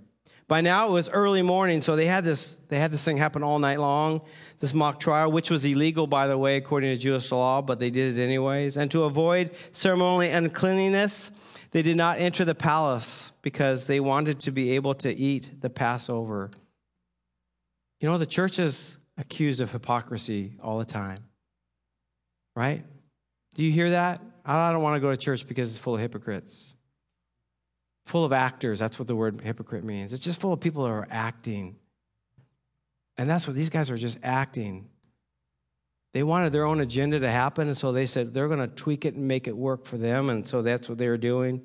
[0.50, 3.42] By now it was early morning, so they had this they had this thing happen
[3.42, 4.20] all night long,
[4.60, 7.90] this mock trial, which was illegal by the way according to Jewish law, but they
[7.90, 8.76] did it anyways.
[8.76, 11.32] And to avoid ceremonial uncleanliness,
[11.72, 15.70] they did not enter the palace because they wanted to be able to eat the
[15.70, 16.52] Passover.
[18.00, 21.20] You know, the church is accused of hypocrisy all the time.
[22.56, 22.84] Right?
[23.54, 24.22] Do you hear that?
[24.46, 26.76] I don't want to go to church because it's full of hypocrites
[28.06, 28.80] full of actors.
[28.80, 30.14] That's what the word hypocrite means.
[30.14, 31.78] It's just full of people who are acting.
[33.18, 34.90] And that's what these guys are just acting.
[36.14, 39.06] They wanted their own agenda to happen, and so they said they're going to tweak
[39.06, 41.62] it and make it work for them, and so that's what they were doing.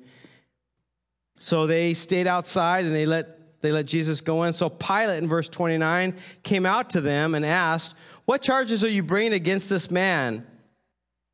[1.39, 4.53] So they stayed outside and they let, they let Jesus go in.
[4.53, 9.03] So Pilate, in verse 29, came out to them and asked, What charges are you
[9.03, 10.47] bringing against this man?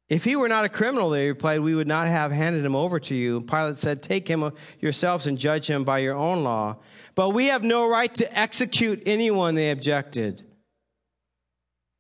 [0.10, 3.00] If he were not a criminal, they replied, we would not have handed him over
[3.00, 3.42] to you.
[3.42, 6.78] Pilate said, Take him yourselves and judge him by your own law.
[7.16, 10.44] But we have no right to execute anyone, they objected.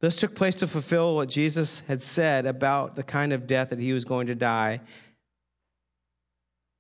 [0.04, 3.80] This took place to fulfill what Jesus had said about the kind of death that
[3.80, 4.82] he was going to die.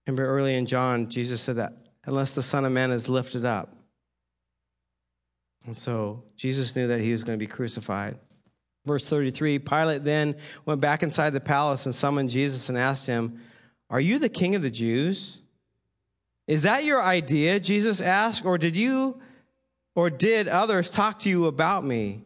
[0.05, 1.71] Remember early in John, Jesus said that
[2.03, 3.77] unless the Son of Man is lifted up.
[5.65, 8.17] And so Jesus knew that he was going to be crucified.
[8.85, 13.39] Verse 33 Pilate then went back inside the palace and summoned Jesus and asked him,
[13.89, 15.39] Are you the king of the Jews?
[16.45, 17.61] Is that your idea?
[17.61, 19.21] Jesus asked, or did you
[19.95, 22.23] or did others talk to you about me?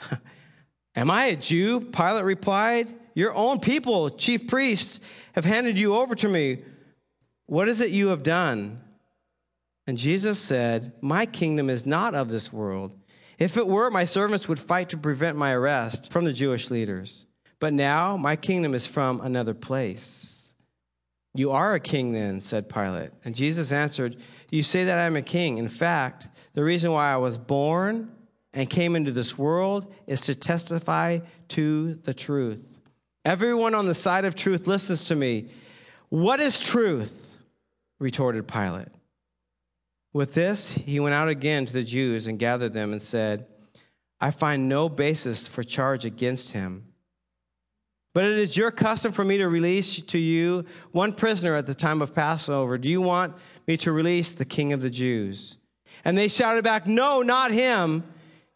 [0.96, 1.80] Am I a Jew?
[1.80, 2.94] Pilate replied.
[3.14, 5.00] Your own people, chief priests,
[5.32, 6.62] have handed you over to me.
[7.46, 8.80] What is it you have done?
[9.86, 12.92] And Jesus said, My kingdom is not of this world.
[13.38, 17.26] If it were, my servants would fight to prevent my arrest from the Jewish leaders.
[17.60, 20.52] But now my kingdom is from another place.
[21.34, 23.10] You are a king, then, said Pilate.
[23.24, 24.16] And Jesus answered,
[24.50, 25.58] You say that I am a king.
[25.58, 28.10] In fact, the reason why I was born
[28.56, 32.80] and came into this world is to testify to the truth.
[33.22, 35.50] Everyone on the side of truth listens to me.
[36.08, 37.22] What is truth?
[37.98, 38.88] retorted Pilate.
[40.12, 43.46] With this, he went out again to the Jews and gathered them and said,
[44.20, 46.86] I find no basis for charge against him.
[48.14, 51.74] But it is your custom for me to release to you one prisoner at the
[51.74, 52.78] time of Passover.
[52.78, 53.34] Do you want
[53.66, 55.58] me to release the king of the Jews?
[56.06, 58.04] And they shouted back, No, not him.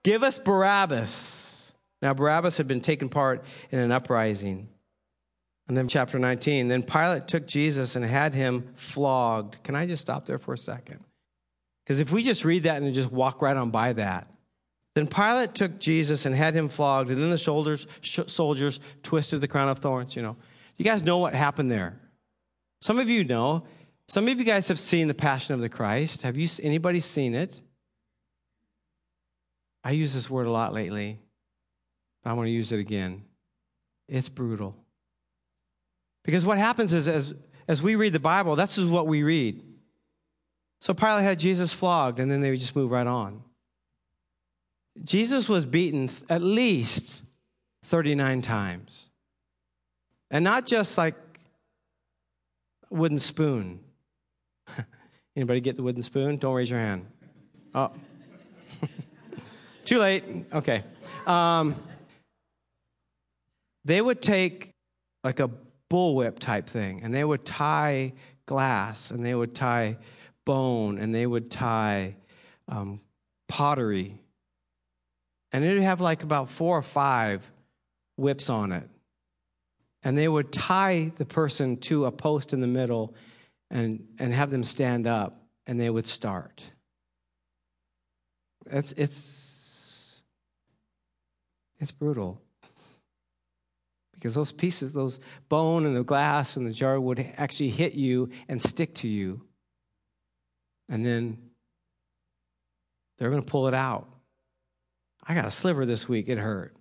[0.02, 1.72] Give us Barabbas.
[2.02, 4.68] Now, Barabbas had been taken part in an uprising.
[5.68, 9.62] And then, chapter 19, then Pilate took Jesus and had him flogged.
[9.62, 11.04] Can I just stop there for a second?
[11.84, 14.28] Because if we just read that and just walk right on by that,
[14.94, 19.48] then Pilate took Jesus and had him flogged, and then the soldiers, soldiers twisted the
[19.48, 20.16] crown of thorns.
[20.16, 20.36] You know,
[20.76, 22.00] you guys know what happened there.
[22.80, 23.64] Some of you know.
[24.08, 26.22] Some of you guys have seen the Passion of the Christ.
[26.22, 26.48] Have you?
[26.64, 27.62] Anybody seen it?
[29.82, 31.18] I use this word a lot lately,
[32.22, 33.24] but I want to use it again.
[34.08, 34.76] It's brutal.
[36.24, 37.34] Because what happens is, as
[37.68, 39.62] as we read the Bible, that's just what we read.
[40.80, 43.42] So Pilate had Jesus flogged, and then they would just move right on.
[45.04, 47.22] Jesus was beaten at least
[47.84, 49.08] 39 times.
[50.30, 51.14] And not just like
[52.90, 53.80] a wooden spoon.
[55.36, 56.36] Anybody get the wooden spoon?
[56.36, 57.06] Don't raise your hand.
[57.74, 57.92] Oh.
[59.90, 60.22] Too late.
[60.52, 60.84] Okay.
[61.26, 61.74] Um,
[63.84, 64.70] they would take
[65.24, 65.50] like a
[65.90, 68.12] bullwhip type thing, and they would tie
[68.46, 69.96] glass, and they would tie
[70.46, 72.14] bone, and they would tie
[72.68, 73.00] um,
[73.48, 74.20] pottery,
[75.50, 77.50] and it would have like about four or five
[78.16, 78.88] whips on it.
[80.04, 83.12] And they would tie the person to a post in the middle
[83.72, 86.62] and, and have them stand up, and they would start.
[88.70, 89.49] It's, it's,
[91.80, 92.40] it's brutal.
[94.14, 98.28] Because those pieces, those bone and the glass and the jar would actually hit you
[98.48, 99.40] and stick to you.
[100.90, 101.38] And then
[103.18, 104.08] they're going to pull it out.
[105.26, 106.76] I got a sliver this week, it hurt.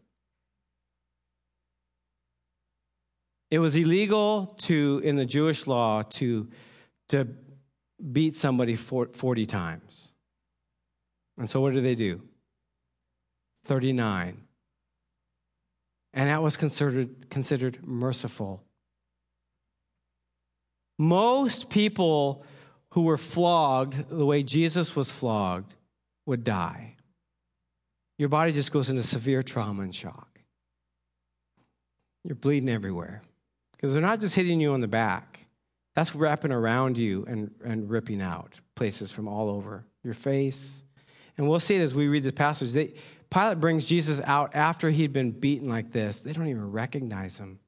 [3.51, 6.49] It was illegal to, in the Jewish law, to,
[7.09, 7.27] to
[8.11, 10.09] beat somebody 40 times.
[11.37, 12.21] And so what did they do?
[13.65, 14.41] 39.
[16.13, 18.63] And that was considered, considered merciful.
[20.97, 22.43] Most people
[22.91, 25.75] who were flogged the way Jesus was flogged
[26.25, 26.95] would die.
[28.17, 30.41] Your body just goes into severe trauma and shock.
[32.23, 33.21] You're bleeding everywhere
[33.71, 35.47] because they're not just hitting you on the back,
[35.95, 40.83] that's wrapping around you and, and ripping out places from all over your face,
[41.37, 42.71] and we'll see it as we read the passage.
[42.71, 42.93] They,
[43.31, 46.19] Pilate brings Jesus out after he'd been beaten like this.
[46.19, 47.59] They don't even recognize him.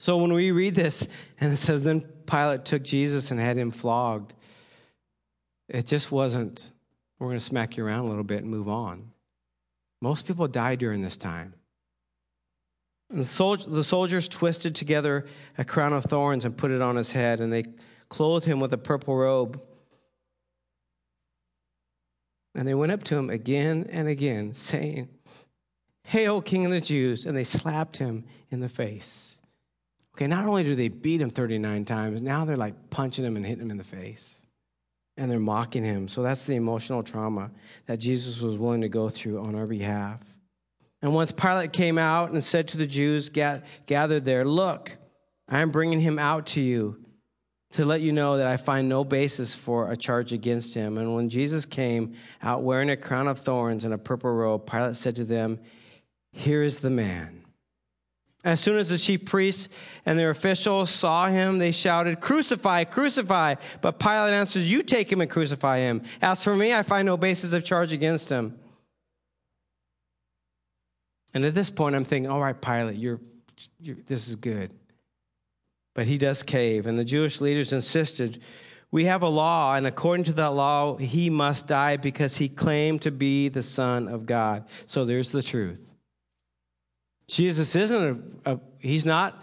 [0.00, 1.08] So when we read this
[1.40, 4.34] and it says, then Pilate took Jesus and had him flogged,
[5.68, 6.72] it just wasn't,
[7.18, 9.12] we're going to smack you around a little bit and move on.
[10.00, 11.54] Most people died during this time.
[13.10, 17.38] And the soldiers twisted together a crown of thorns and put it on his head,
[17.38, 17.62] and they
[18.08, 19.62] clothed him with a purple robe
[22.54, 25.08] and they went up to him again and again, saying,
[26.04, 27.26] Hail, King of the Jews!
[27.26, 29.40] And they slapped him in the face.
[30.14, 33.46] Okay, not only do they beat him 39 times, now they're like punching him and
[33.46, 34.46] hitting him in the face.
[35.16, 36.08] And they're mocking him.
[36.08, 37.50] So that's the emotional trauma
[37.86, 40.20] that Jesus was willing to go through on our behalf.
[41.00, 44.96] And once Pilate came out and said to the Jews gathered there, Look,
[45.48, 47.01] I am bringing him out to you
[47.72, 50.98] to let you know that I find no basis for a charge against him.
[50.98, 54.96] And when Jesus came out wearing a crown of thorns and a purple robe, Pilate
[54.96, 55.58] said to them,
[56.32, 57.44] Here is the man.
[58.44, 59.68] As soon as the chief priests
[60.04, 63.54] and their officials saw him, they shouted, Crucify, crucify.
[63.80, 66.02] But Pilate answered, You take him and crucify him.
[66.20, 68.58] As for me, I find no basis of charge against him.
[71.32, 73.20] And at this point, I'm thinking, All right, Pilate, you're,
[73.80, 74.74] you're this is good.
[75.94, 78.42] But he does cave, and the Jewish leaders insisted
[78.92, 83.00] we have a law, and according to that law, he must die because he claimed
[83.02, 84.66] to be the Son of God.
[84.86, 85.82] So there's the truth.
[87.26, 89.42] Jesus isn't a, a he's not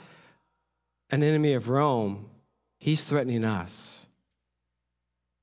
[1.10, 2.30] an enemy of Rome.
[2.78, 4.06] He's threatening us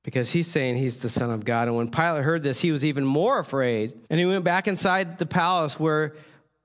[0.03, 1.67] because he's saying he's the Son of God.
[1.67, 3.93] And when Pilate heard this, he was even more afraid.
[4.09, 6.15] And he went back inside the palace where,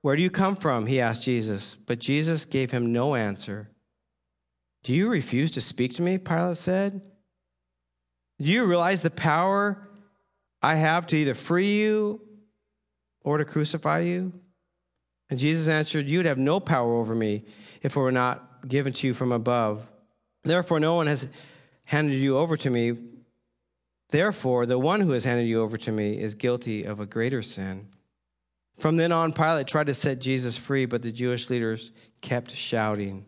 [0.01, 0.85] where do you come from?
[0.85, 1.75] He asked Jesus.
[1.85, 3.67] But Jesus gave him no answer.
[4.83, 6.17] Do you refuse to speak to me?
[6.17, 7.09] Pilate said.
[8.39, 9.87] Do you realize the power
[10.61, 12.21] I have to either free you
[13.21, 14.33] or to crucify you?
[15.29, 17.45] And Jesus answered, You would have no power over me
[17.81, 19.85] if it were not given to you from above.
[20.43, 21.27] Therefore, no one has
[21.85, 22.97] handed you over to me.
[24.09, 27.41] Therefore, the one who has handed you over to me is guilty of a greater
[27.41, 27.87] sin.
[28.77, 31.91] From then on, Pilate tried to set Jesus free, but the Jewish leaders
[32.21, 33.25] kept shouting.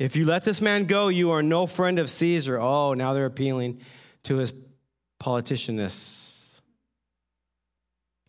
[0.00, 2.58] If you let this man go, you are no friend of Caesar.
[2.58, 3.82] Oh, now they're appealing
[4.22, 4.54] to his
[5.22, 6.58] politicianness.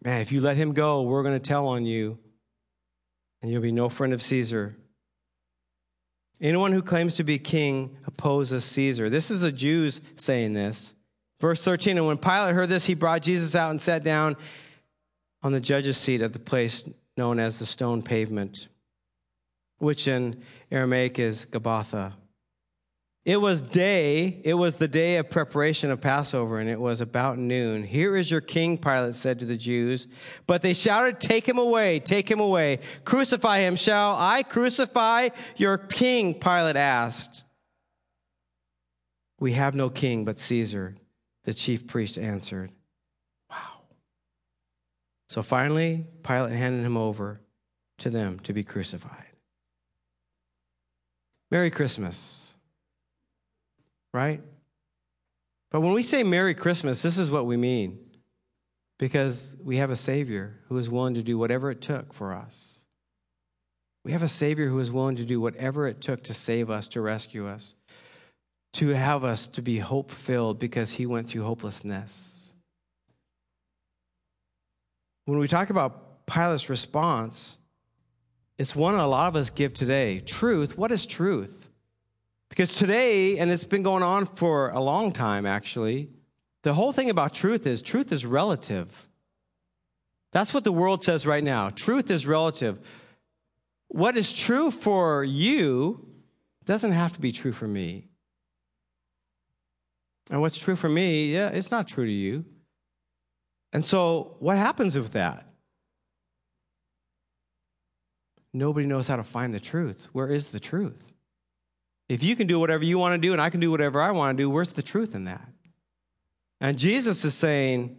[0.03, 2.19] Man, if you let him go, we're going to tell on you,
[3.41, 4.75] and you'll be no friend of Caesar.
[6.41, 9.10] Anyone who claims to be king opposes Caesar.
[9.10, 10.93] This is the Jews saying this.
[11.39, 14.36] Verse 13 And when Pilate heard this, he brought Jesus out and sat down
[15.41, 16.84] on the judge's seat at the place
[17.15, 18.67] known as the stone pavement
[19.82, 22.13] which in Aramaic is Gabbatha.
[23.23, 27.38] It was day, it was the day of preparation of Passover, and it was about
[27.38, 27.84] noon.
[27.84, 30.07] Here is your king, Pilate said to the Jews.
[30.47, 32.79] But they shouted, Take him away, take him away.
[33.05, 33.75] Crucify him.
[33.75, 36.34] Shall I crucify your king?
[36.34, 37.43] Pilate asked.
[39.39, 40.95] We have no king but Caesar,
[41.43, 42.71] the chief priest answered.
[43.51, 43.82] Wow.
[45.29, 47.39] So finally, Pilate handed him over
[47.99, 49.30] to them to be crucified.
[51.52, 52.56] Merry Christmas.
[54.14, 54.41] Right?
[55.70, 57.99] But when we say Merry Christmas, this is what we mean.
[58.97, 62.86] Because we have a Savior who is willing to do whatever it took for us.
[64.04, 66.88] We have a Savior who is willing to do whatever it took to save us,
[66.89, 67.76] to rescue us,
[68.74, 72.56] to have us to be hope filled because he went through hopelessness.
[75.26, 77.58] When we talk about Pilate's response,
[78.62, 80.20] it's one a lot of us give today.
[80.20, 81.68] Truth, what is truth?
[82.47, 86.09] Because today, and it's been going on for a long time actually,
[86.62, 89.09] the whole thing about truth is truth is relative.
[90.32, 91.72] That's what the world says right now.
[91.72, 92.80] Truth is relative.
[93.88, 96.07] What is true for you
[96.64, 98.09] doesn't have to be true for me.
[100.30, 102.45] And what's true for me, yeah, it's not true to you.
[103.74, 105.51] And so, what happens with that?
[108.54, 110.08] Nobody knows how to find the truth.
[110.12, 111.04] Where is the truth?
[112.10, 114.12] If you can do whatever you want to do and I can do whatever I
[114.12, 115.47] want to do, where's the truth in that?
[116.60, 117.97] And Jesus is saying,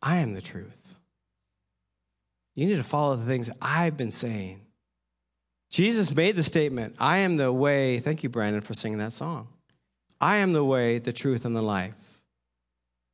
[0.00, 0.96] I am the truth.
[2.54, 4.62] You need to follow the things I've been saying.
[5.70, 8.00] Jesus made the statement, I am the way.
[8.00, 9.48] Thank you, Brandon, for singing that song.
[10.20, 11.94] I am the way, the truth, and the life.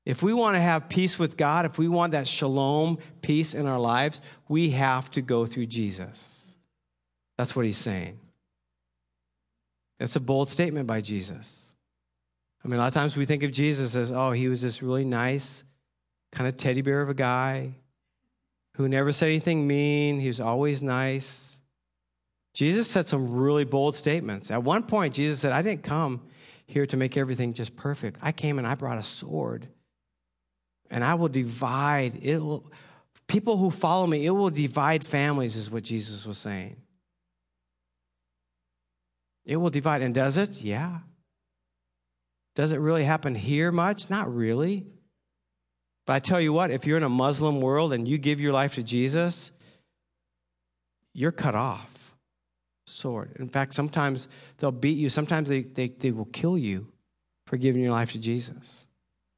[0.04, 3.66] If we want to have peace with God, if we want that shalom peace in
[3.66, 6.54] our lives, we have to go through Jesus.
[7.38, 8.20] That's what he's saying.
[9.98, 11.72] It's a bold statement by Jesus.
[12.64, 14.82] I mean, a lot of times we think of Jesus as, oh, he was this
[14.82, 15.64] really nice,
[16.32, 17.74] kind of teddy bear of a guy
[18.76, 20.20] who never said anything mean.
[20.20, 21.58] He was always nice.
[22.52, 24.50] Jesus said some really bold statements.
[24.50, 26.22] At one point, Jesus said, I didn't come
[26.66, 28.18] here to make everything just perfect.
[28.22, 29.68] I came and I brought a sword.
[30.94, 32.70] And I will divide it will
[33.26, 36.76] people who follow me, it will divide families, is what Jesus was saying.
[39.44, 40.02] It will divide.
[40.02, 40.62] And does it?
[40.62, 40.98] Yeah.
[42.54, 44.08] Does it really happen here much?
[44.08, 44.86] Not really.
[46.06, 48.52] But I tell you what, if you're in a Muslim world and you give your
[48.52, 49.50] life to Jesus,
[51.12, 52.14] you're cut off.
[52.86, 53.34] Sword.
[53.40, 54.28] In fact, sometimes
[54.58, 56.86] they'll beat you, sometimes they, they, they will kill you
[57.48, 58.86] for giving your life to Jesus.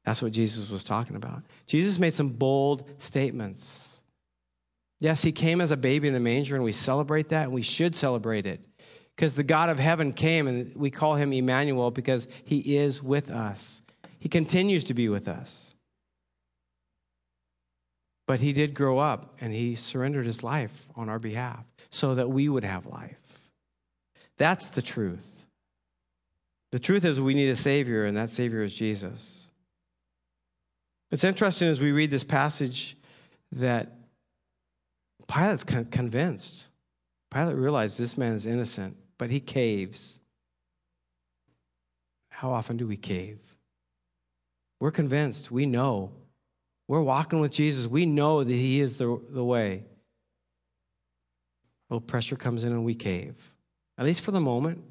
[0.07, 1.43] That's what Jesus was talking about.
[1.65, 4.01] Jesus made some bold statements.
[5.01, 7.61] Yes, he came as a baby in the manger, and we celebrate that, and we
[7.61, 8.65] should celebrate it
[9.17, 13.29] because the God of heaven came, and we call him Emmanuel because he is with
[13.29, 13.81] us.
[14.17, 15.75] He continues to be with us.
[18.27, 22.29] But he did grow up and he surrendered his life on our behalf so that
[22.29, 23.49] we would have life.
[24.37, 25.43] That's the truth.
[26.71, 29.46] The truth is, we need a Savior, and that Savior is Jesus.
[31.11, 32.97] It's interesting as we read this passage
[33.51, 33.93] that
[35.27, 36.67] Pilate's convinced.
[37.31, 40.19] Pilate realized this man is innocent, but he caves.
[42.29, 43.39] How often do we cave?
[44.79, 46.11] We're convinced, we know
[46.87, 47.87] we're walking with Jesus.
[47.87, 49.83] We know that He is the, the way.
[51.89, 53.35] Well, pressure comes in and we cave,
[53.97, 54.83] at least for the moment.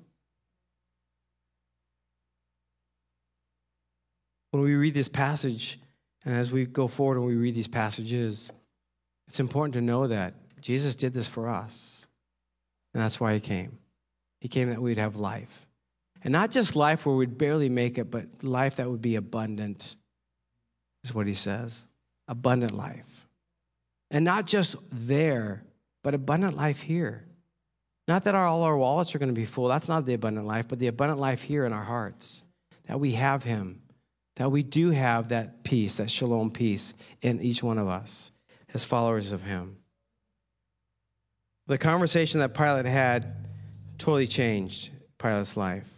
[4.51, 5.79] When we read this passage,
[6.27, 8.51] and as we go forward and we read these passages,
[9.29, 12.07] it's important to know that Jesus did this for us.
[12.93, 13.79] And that's why He came.
[14.41, 15.67] He came that we'd have life.
[16.23, 19.97] And not just life where we'd barely make it, but life that would be abundant
[21.05, 21.87] is what he says
[22.29, 23.27] abundant life.
[24.11, 25.63] And not just there,
[26.03, 27.25] but abundant life here.
[28.09, 29.69] Not that our, all our wallets are going to be full.
[29.69, 32.43] That's not the abundant life, but the abundant life here in our hearts.
[32.87, 33.83] That we have Him.
[34.37, 38.31] That we do have that peace, that shalom peace in each one of us
[38.75, 39.79] as followers of Him.
[41.67, 43.47] The conversation that Pilate had
[43.99, 45.91] totally changed Pilate's life.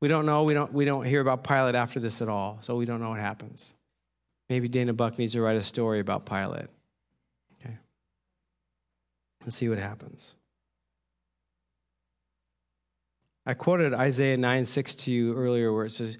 [0.00, 0.44] We don't know.
[0.44, 3.10] We don't, we don't hear about Pilate after this at all, so we don't know
[3.10, 3.74] what happens.
[4.48, 6.66] Maybe Dana Buck needs to write a story about Pilate.
[7.60, 7.76] Okay.
[9.42, 10.36] Let's see what happens.
[13.46, 16.18] I quoted Isaiah 9 6 to you earlier, where it says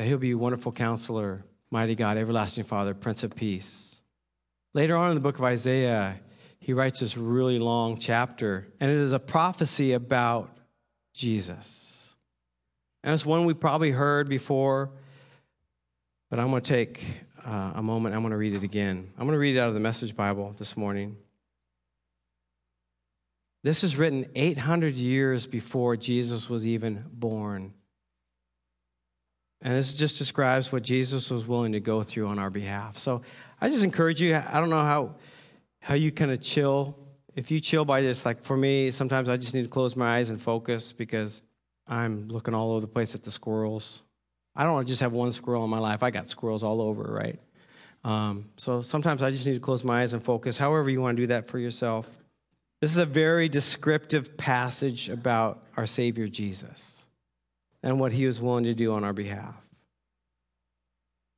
[0.00, 4.00] that he'll be a wonderful counselor, mighty God, everlasting Father, Prince of Peace.
[4.72, 6.18] Later on in the book of Isaiah,
[6.58, 10.56] he writes this really long chapter, and it is a prophecy about
[11.12, 12.16] Jesus.
[13.04, 14.90] And it's one we probably heard before,
[16.30, 17.04] but I'm going to take
[17.44, 18.14] uh, a moment.
[18.14, 19.12] I'm going to read it again.
[19.18, 21.18] I'm going to read it out of the Message Bible this morning.
[23.62, 27.74] This is written 800 years before Jesus was even born.
[29.62, 32.98] And this just describes what Jesus was willing to go through on our behalf.
[32.98, 33.22] So
[33.60, 34.34] I just encourage you.
[34.34, 35.14] I don't know how,
[35.80, 36.96] how you kind of chill.
[37.34, 40.16] If you chill by this, like for me, sometimes I just need to close my
[40.16, 41.42] eyes and focus because
[41.86, 44.02] I'm looking all over the place at the squirrels.
[44.56, 46.02] I don't just have one squirrel in my life.
[46.02, 47.38] I got squirrels all over, right?
[48.02, 51.18] Um, so sometimes I just need to close my eyes and focus, however you want
[51.18, 52.08] to do that for yourself.
[52.80, 56.99] This is a very descriptive passage about our Savior Jesus
[57.82, 59.54] and what he was willing to do on our behalf.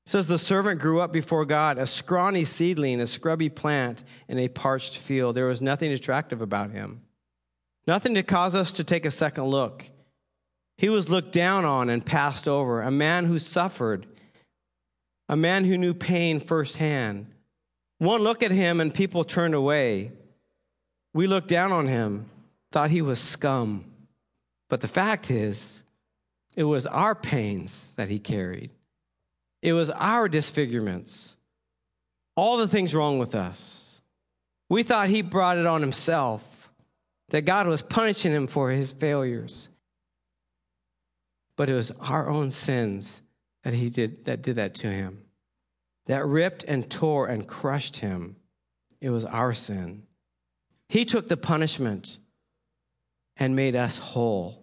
[0.06, 4.38] It says the servant grew up before God, a scrawny seedling, a scrubby plant in
[4.38, 5.36] a parched field.
[5.36, 7.02] There was nothing attractive about him,
[7.86, 9.88] nothing to cause us to take a second look.
[10.76, 14.06] He was looked down on and passed over, a man who suffered,
[15.28, 17.26] a man who knew pain firsthand.
[17.98, 20.10] One look at him and people turned away.
[21.14, 22.28] We looked down on him,
[22.72, 23.84] thought he was scum.
[24.68, 25.84] But the fact is,
[26.56, 28.70] it was our pains that he carried.
[29.62, 31.36] It was our disfigurements,
[32.36, 34.02] all the things wrong with us.
[34.68, 36.42] We thought he brought it on himself,
[37.28, 39.68] that God was punishing him for his failures.
[41.56, 43.22] But it was our own sins
[43.62, 45.22] that he did that did that to him.
[46.06, 48.36] That ripped and tore and crushed him.
[49.00, 50.02] It was our sin.
[50.88, 52.18] He took the punishment
[53.36, 54.61] and made us whole.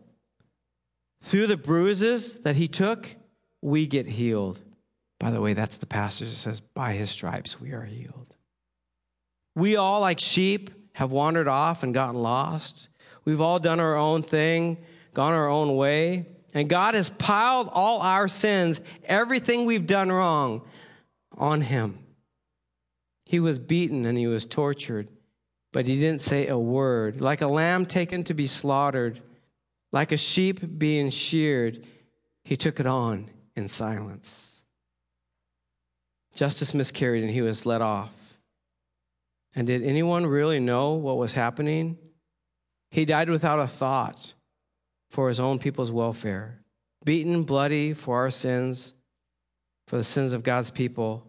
[1.22, 3.16] Through the bruises that he took,
[3.62, 4.60] we get healed.
[5.20, 8.36] By the way, that's the passage that says, By his stripes we are healed.
[9.56, 12.88] We all, like sheep, have wandered off and gotten lost.
[13.26, 14.78] We've all done our own thing,
[15.14, 16.26] gone our own way.
[16.54, 20.62] And God has piled all our sins, everything we've done wrong,
[21.38, 22.00] on him.
[23.26, 25.10] He was beaten and he was tortured
[25.72, 27.22] but he didn't say a word.
[27.22, 29.22] Like a lamb taken to be slaughtered,
[29.92, 31.86] like a sheep being sheared,
[32.44, 34.64] he took it on in silence.
[36.36, 38.14] Justice miscarried and he was let off.
[39.56, 41.98] And did anyone really know what was happening?
[42.92, 44.34] He died without a thought
[45.10, 46.60] for his own people's welfare,
[47.04, 48.94] beaten, bloody for our sins,
[49.88, 51.26] for the sins of God's people.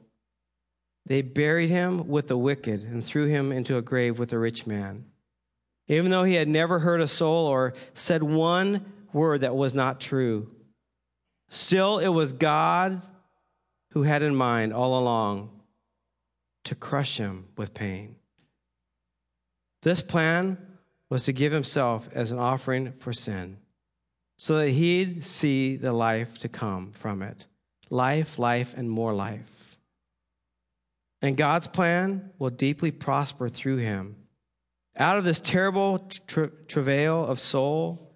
[1.06, 4.66] They buried him with the wicked and threw him into a grave with a rich
[4.66, 5.06] man.
[5.90, 10.00] Even though he had never hurt a soul or said one word that was not
[10.00, 10.48] true,
[11.48, 13.02] still it was God
[13.90, 15.50] who had in mind all along
[16.62, 18.14] to crush him with pain.
[19.82, 20.58] This plan
[21.08, 23.56] was to give himself as an offering for sin
[24.38, 27.46] so that he'd see the life to come from it
[27.90, 29.76] life, life, and more life.
[31.20, 34.14] And God's plan will deeply prosper through him.
[34.96, 38.14] Out of this terrible tra- travail of soul,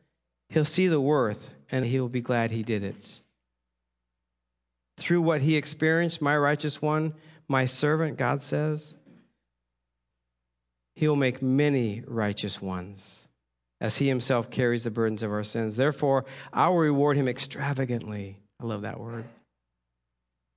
[0.49, 3.21] he'll see the worth and he will be glad he did it.
[4.97, 7.15] Through what he experienced, my righteous one,
[7.49, 8.95] my servant, God says,
[10.95, 13.29] he will make many righteous ones
[13.81, 15.77] as he himself carries the burdens of our sins.
[15.77, 18.39] Therefore, I will reward him extravagantly.
[18.61, 19.25] I love that word.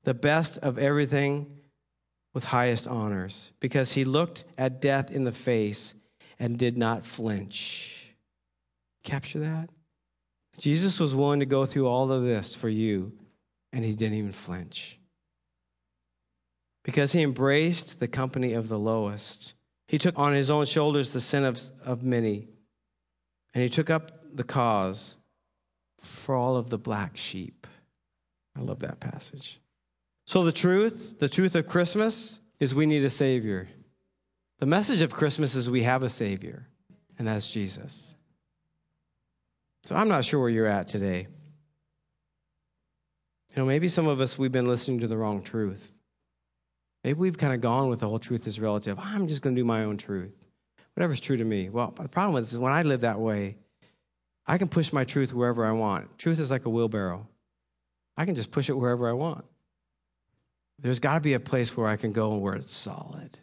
[0.03, 1.47] The best of everything
[2.33, 5.95] with highest honors because he looked at death in the face
[6.39, 8.13] and did not flinch.
[9.03, 9.69] Capture that?
[10.57, 13.13] Jesus was willing to go through all of this for you,
[13.71, 14.99] and he didn't even flinch.
[16.83, 19.53] Because he embraced the company of the lowest.
[19.87, 22.47] He took on his own shoulders the sin of, of many,
[23.53, 25.17] and he took up the cause
[26.01, 27.67] for all of the black sheep.
[28.55, 29.59] I love that passage.
[30.25, 33.69] So, the truth, the truth of Christmas is we need a Savior.
[34.59, 36.67] The message of Christmas is we have a Savior,
[37.19, 38.15] and that's Jesus.
[39.85, 41.27] So, I'm not sure where you're at today.
[43.49, 45.93] You know, maybe some of us, we've been listening to the wrong truth.
[47.03, 48.99] Maybe we've kind of gone with the whole truth is relative.
[48.99, 50.37] I'm just going to do my own truth.
[50.95, 51.69] Whatever's true to me.
[51.69, 53.57] Well, the problem with this is when I live that way,
[54.45, 56.17] I can push my truth wherever I want.
[56.17, 57.27] Truth is like a wheelbarrow.
[58.17, 59.45] I can just push it wherever I want.
[60.79, 63.37] There's got to be a place where I can go and where it's solid.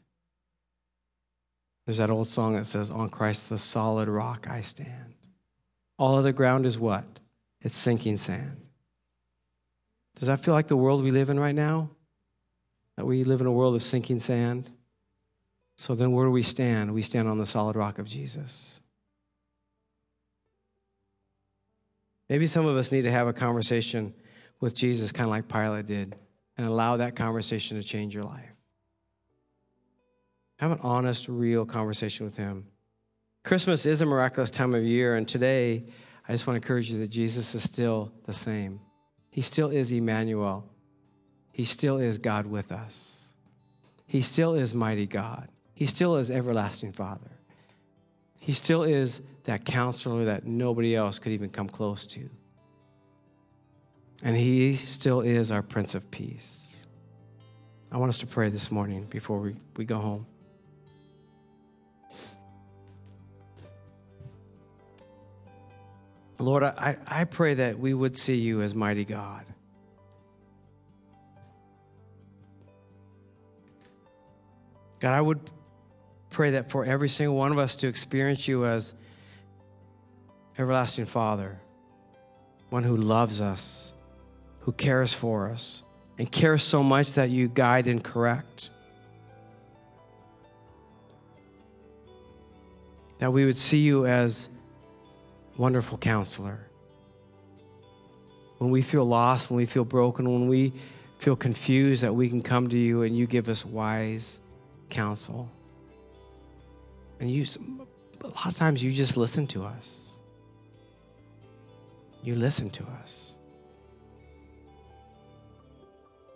[1.84, 5.14] There's that old song that says, On Christ the solid rock I stand.
[5.98, 7.04] All other ground is what?
[7.60, 8.60] It's sinking sand.
[10.18, 11.90] Does that feel like the world we live in right now?
[12.96, 14.70] That we live in a world of sinking sand?
[15.76, 16.94] So then where do we stand?
[16.94, 18.80] We stand on the solid rock of Jesus.
[22.28, 24.14] Maybe some of us need to have a conversation
[24.60, 26.16] with Jesus, kind of like Pilate did
[26.56, 28.53] and allow that conversation to change your life.
[30.64, 32.64] Have an honest, real conversation with Him.
[33.44, 35.84] Christmas is a miraculous time of year, and today
[36.26, 38.80] I just want to encourage you that Jesus is still the same.
[39.28, 40.64] He still is Emmanuel.
[41.52, 43.34] He still is God with us.
[44.06, 45.50] He still is mighty God.
[45.74, 47.32] He still is everlasting Father.
[48.40, 52.30] He still is that counselor that nobody else could even come close to.
[54.22, 56.86] And He still is our Prince of Peace.
[57.92, 60.26] I want us to pray this morning before we, we go home.
[66.38, 69.44] Lord, I, I pray that we would see you as mighty God.
[75.00, 75.40] God, I would
[76.30, 78.94] pray that for every single one of us to experience you as
[80.58, 81.60] everlasting Father,
[82.70, 83.92] one who loves us,
[84.60, 85.82] who cares for us,
[86.18, 88.70] and cares so much that you guide and correct.
[93.18, 94.48] That we would see you as
[95.56, 96.68] wonderful counselor.
[98.58, 100.72] When we feel lost, when we feel broken, when we
[101.18, 104.40] feel confused, that we can come to you and you give us wise
[104.90, 105.50] counsel.
[107.20, 107.46] And you,
[108.22, 110.18] a lot of times, you just listen to us.
[112.22, 113.36] You listen to us.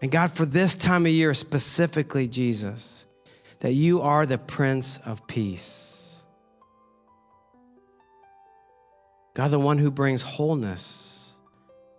[0.00, 3.06] And God, for this time of year specifically, Jesus,
[3.60, 6.07] that you are the Prince of Peace.
[9.38, 11.32] God, the one who brings wholeness,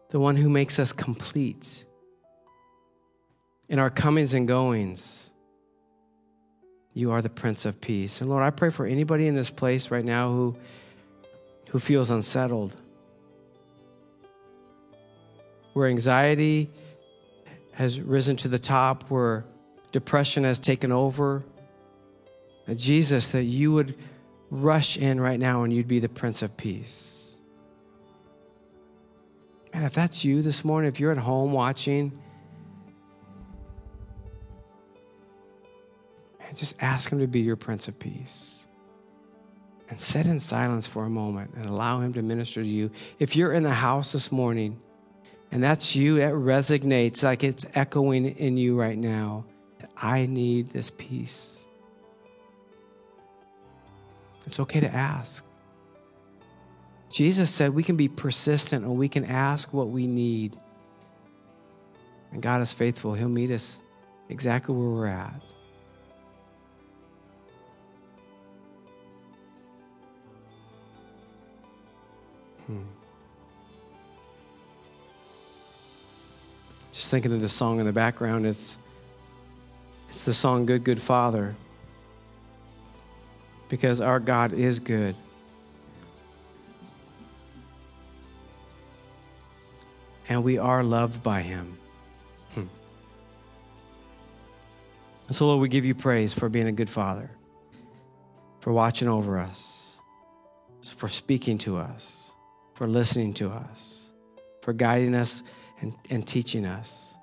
[0.10, 1.86] the one who makes us complete
[3.70, 5.32] in our comings and goings.
[6.94, 8.20] You are the Prince of Peace.
[8.20, 10.58] And Lord, I pray for anybody in this place right now who,
[11.70, 12.76] who feels unsettled,
[15.72, 16.70] where anxiety
[17.72, 19.46] has risen to the top, where
[19.94, 21.46] depression has taken over.
[22.76, 23.98] Jesus, that you would
[24.52, 27.19] rush in right now and you'd be the Prince of Peace.
[29.74, 32.20] And if that's you this morning, if you're at home watching,
[36.60, 38.68] just ask Him to be your Prince of Peace.
[39.90, 42.92] And sit in silence for a moment and allow Him to minister to you.
[43.18, 44.80] If you're in the house this morning
[45.52, 49.46] and that's you, that resonates like it's echoing in you right now.
[49.98, 51.66] I need this peace.
[54.46, 55.44] It's okay to ask.
[57.10, 60.56] Jesus said we can be persistent and we can ask what we need.
[62.32, 63.14] And God is faithful.
[63.14, 63.80] He'll meet us
[64.30, 65.42] exactly where we're at.
[72.68, 72.82] Hmm.
[76.92, 78.78] Just thinking of the song in the background, it's
[80.10, 81.56] it's the song Good Good Father.
[83.70, 85.16] Because our God is good.
[90.30, 91.78] And we are loved by him.
[92.54, 92.66] Hmm.
[95.28, 97.32] And so, Lord, we give you praise for being a good father,
[98.62, 100.00] for watching over us,
[100.96, 102.20] for speaking to us
[102.80, 104.10] for listening to us,
[104.62, 105.44] for guiding us
[105.82, 107.14] and, and teaching us.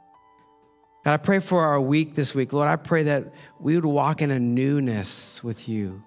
[1.03, 2.53] God, I pray for our week this week.
[2.53, 6.03] Lord, I pray that we would walk in a newness with you.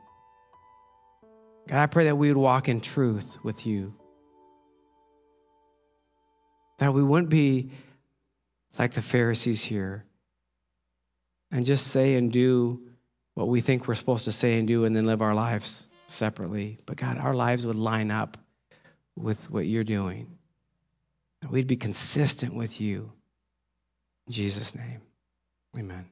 [1.67, 3.95] God, I pray that we would walk in truth with you.
[6.79, 7.71] That we wouldn't be
[8.77, 10.05] like the Pharisees here
[11.51, 12.81] and just say and do
[13.33, 16.79] what we think we're supposed to say and do and then live our lives separately.
[16.85, 18.37] But God, our lives would line up
[19.15, 20.37] with what you're doing.
[21.49, 23.11] We'd be consistent with you.
[24.27, 25.01] In Jesus' name,
[25.77, 26.05] amen.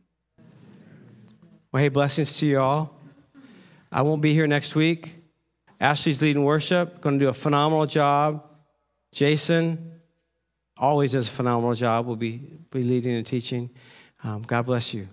[1.71, 2.97] Well, hey, blessings to you all.
[3.91, 5.15] I won't be here next week.
[5.79, 8.43] Ashley's leading worship, going to do a phenomenal job.
[9.11, 9.96] Jason
[10.79, 12.05] always does a phenomenal job.
[12.05, 12.37] Will be,
[12.71, 13.69] be leading and teaching.
[14.23, 15.07] Um, God bless you.